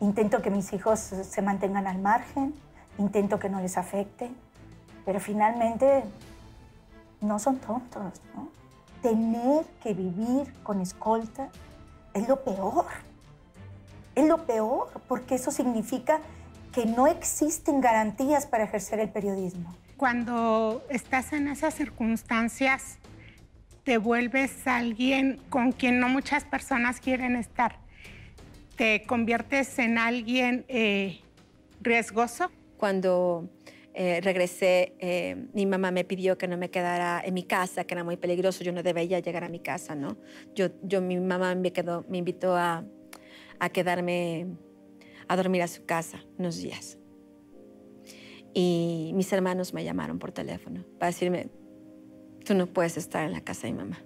Intento 0.00 0.40
que 0.40 0.48
mis 0.48 0.72
hijos 0.72 1.00
se 1.00 1.42
mantengan 1.42 1.86
al 1.86 2.00
margen, 2.00 2.54
intento 3.02 3.38
que 3.38 3.48
no 3.48 3.60
les 3.60 3.76
afecte, 3.76 4.30
pero 5.04 5.20
finalmente 5.20 6.04
no 7.20 7.38
son 7.38 7.58
tontos, 7.58 8.20
¿no? 8.34 8.48
Tener 9.02 9.64
que 9.82 9.94
vivir 9.94 10.52
con 10.62 10.80
escolta 10.80 11.48
es 12.14 12.28
lo 12.28 12.44
peor. 12.44 12.86
Es 14.14 14.26
lo 14.26 14.46
peor, 14.46 14.88
porque 15.08 15.34
eso 15.34 15.50
significa 15.50 16.20
que 16.72 16.86
no 16.86 17.06
existen 17.06 17.80
garantías 17.80 18.46
para 18.46 18.64
ejercer 18.64 19.00
el 19.00 19.08
periodismo. 19.08 19.74
Cuando 19.96 20.82
estás 20.88 21.32
en 21.32 21.48
esas 21.48 21.74
circunstancias, 21.74 22.98
te 23.84 23.98
vuelves 23.98 24.66
alguien 24.66 25.40
con 25.48 25.72
quien 25.72 25.98
no 25.98 26.08
muchas 26.08 26.44
personas 26.44 27.00
quieren 27.00 27.36
estar. 27.36 27.78
Te 28.76 29.04
conviertes 29.04 29.78
en 29.78 29.98
alguien 29.98 30.64
eh, 30.68 31.20
riesgoso, 31.80 32.50
Cuando 32.82 33.48
eh, 33.94 34.20
regresé, 34.22 34.96
eh, 34.98 35.46
mi 35.54 35.66
mamá 35.66 35.92
me 35.92 36.02
pidió 36.02 36.36
que 36.36 36.48
no 36.48 36.56
me 36.56 36.68
quedara 36.68 37.22
en 37.24 37.32
mi 37.32 37.44
casa, 37.44 37.84
que 37.84 37.94
era 37.94 38.02
muy 38.02 38.16
peligroso, 38.16 38.64
yo 38.64 38.72
no 38.72 38.82
debía 38.82 39.20
llegar 39.20 39.44
a 39.44 39.48
mi 39.48 39.60
casa, 39.60 39.94
¿no? 39.94 40.16
Yo, 40.56 40.66
yo 40.82 41.00
mi 41.00 41.16
mamá 41.20 41.54
me, 41.54 41.70
invitó 42.18 42.56
a, 42.56 42.84
a 43.60 43.68
quedarme 43.68 44.48
a 45.28 45.36
dormir 45.36 45.62
a 45.62 45.68
su 45.68 45.86
casa 45.86 46.24
unos 46.38 46.56
días. 46.56 46.98
Y 48.52 49.12
mis 49.14 49.32
hermanos 49.32 49.72
me 49.72 49.84
llamaron 49.84 50.18
por 50.18 50.32
teléfono 50.32 50.84
para 50.98 51.12
decirme, 51.12 51.50
tú 52.44 52.54
no 52.54 52.66
puedes 52.66 52.96
estar 52.96 53.24
en 53.24 53.30
la 53.30 53.42
casa 53.42 53.68
de 53.68 53.74
mi 53.74 53.78
mamá. 53.78 54.02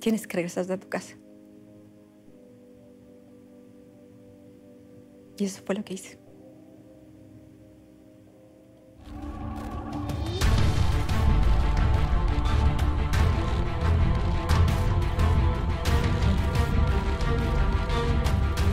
Tienes 0.00 0.26
que 0.26 0.36
regresar 0.36 0.70
a 0.70 0.76
tu 0.76 0.90
casa. 0.90 1.16
Y 5.38 5.44
eso 5.44 5.62
fue 5.64 5.74
lo 5.74 5.84
que 5.84 5.94
hice. 5.94 6.18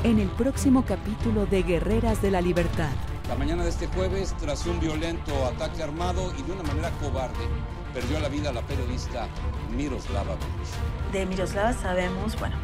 En 0.03 0.19
el 0.19 0.27
próximo 0.29 0.85
capítulo 0.85 1.45
de 1.45 1.63
Guerreras 1.63 2.21
de 2.21 2.31
la 2.31 2.41
Libertad. 2.41 2.91
La 3.29 3.35
mañana 3.35 3.63
de 3.63 3.69
este 3.69 3.87
jueves, 3.87 4.35
tras 4.37 4.65
un 4.65 4.79
violento 4.79 5.45
ataque 5.45 5.81
armado 5.81 6.33
y 6.37 6.43
de 6.43 6.51
una 6.51 6.63
manera 6.63 6.91
cobarde, 6.99 7.45
perdió 7.93 8.19
la 8.19 8.29
vida 8.29 8.51
la 8.51 8.61
periodista 8.61 9.27
Miroslava 9.75 10.35
Brecht. 10.35 11.11
De 11.11 11.25
Miroslava 11.25 11.73
sabemos, 11.73 12.37
bueno, 12.39 12.55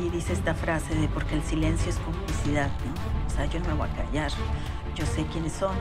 y 0.00 0.08
dice 0.08 0.32
esta 0.32 0.54
frase 0.54 0.94
de 0.94 1.08
porque 1.08 1.34
el 1.34 1.42
silencio 1.42 1.90
es 1.90 1.96
complicidad, 1.98 2.68
¿no? 2.68 3.26
O 3.26 3.30
sea, 3.30 3.44
yo 3.46 3.60
no 3.60 3.68
me 3.68 3.74
voy 3.74 3.88
a 3.88 3.92
callar, 3.92 4.30
yo 4.94 5.04
sé 5.06 5.26
quiénes 5.26 5.52
son, 5.52 5.76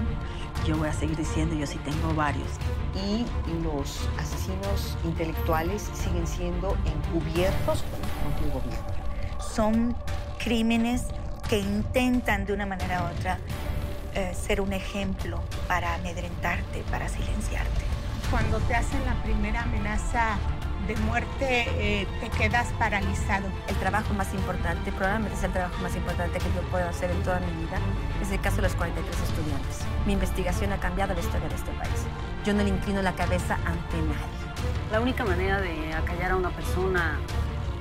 yo 0.67 0.77
voy 0.77 0.89
a 0.89 0.93
seguir 0.93 1.17
diciendo, 1.17 1.55
yo 1.55 1.65
sí 1.65 1.77
tengo 1.79 2.13
varios. 2.13 2.49
Y 2.93 3.25
los 3.63 4.07
asesinos 4.17 4.97
intelectuales 5.05 5.89
siguen 5.93 6.27
siendo 6.27 6.77
encubiertos 6.85 7.83
por 7.83 7.99
el 7.99 8.33
propio 8.35 8.59
gobierno. 8.59 8.87
Son 9.39 9.95
crímenes 10.37 11.05
que 11.49 11.59
intentan 11.59 12.45
de 12.45 12.53
una 12.53 12.65
manera 12.65 13.03
u 13.03 13.17
otra 13.17 13.39
eh, 14.13 14.33
ser 14.33 14.61
un 14.61 14.73
ejemplo 14.73 15.41
para 15.67 15.95
amedrentarte, 15.95 16.83
para 16.91 17.07
silenciarte. 17.07 17.88
Cuando 18.31 18.59
te 18.59 18.75
hacen 18.75 19.03
la 19.05 19.15
primera 19.23 19.63
amenaza 19.63 20.37
de 20.87 20.95
muerte, 20.97 21.65
eh, 21.77 22.07
te 22.21 22.29
quedas 22.29 22.67
paralizado. 22.77 23.47
El 23.67 23.75
trabajo 23.77 24.13
más 24.13 24.31
importante, 24.35 24.91
probablemente 24.91 25.35
es 25.35 25.43
el 25.43 25.51
trabajo 25.51 25.81
más 25.81 25.95
importante 25.95 26.37
que 26.37 26.45
yo 26.55 26.61
puedo 26.69 26.87
hacer 26.87 27.09
en 27.09 27.23
toda 27.23 27.39
mi 27.39 27.51
vida, 27.63 27.79
es 28.21 28.31
el 28.31 28.39
caso 28.39 28.57
de 28.57 28.63
los 28.63 28.75
43 28.75 29.15
estudiantes. 29.19 29.79
Mi 30.05 30.13
investigación 30.13 30.71
ha 30.73 30.79
cambiado 30.79 31.15
la 31.15 31.19
historia 31.19 31.49
de 31.49 31.55
este 31.55 31.71
país. 31.71 32.05
Yo 32.45 32.53
no 32.53 32.63
le 32.63 32.69
inclino 32.69 33.01
la 33.01 33.13
cabeza 33.13 33.55
ante 33.65 33.97
nadie. 33.97 34.39
La 34.91 34.99
única 35.01 35.25
manera 35.25 35.59
de 35.59 35.93
acallar 35.93 36.31
a 36.31 36.35
una 36.35 36.51
persona 36.51 37.17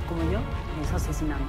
como 0.08 0.22
yo 0.30 0.38
es 0.82 0.92
asesinando. 0.92 1.44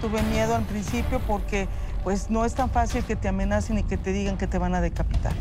Tuve 0.00 0.22
miedo 0.22 0.54
al 0.54 0.64
principio 0.64 1.20
porque 1.26 1.68
pues 2.04 2.30
no 2.30 2.44
es 2.44 2.54
tan 2.54 2.70
fácil 2.70 3.02
que 3.02 3.16
te 3.16 3.26
amenacen 3.26 3.78
y 3.78 3.82
que 3.82 3.96
te 3.96 4.12
digan 4.12 4.38
que 4.38 4.46
te 4.46 4.58
van 4.58 4.76
a 4.76 4.80
decapitar. 4.80 5.32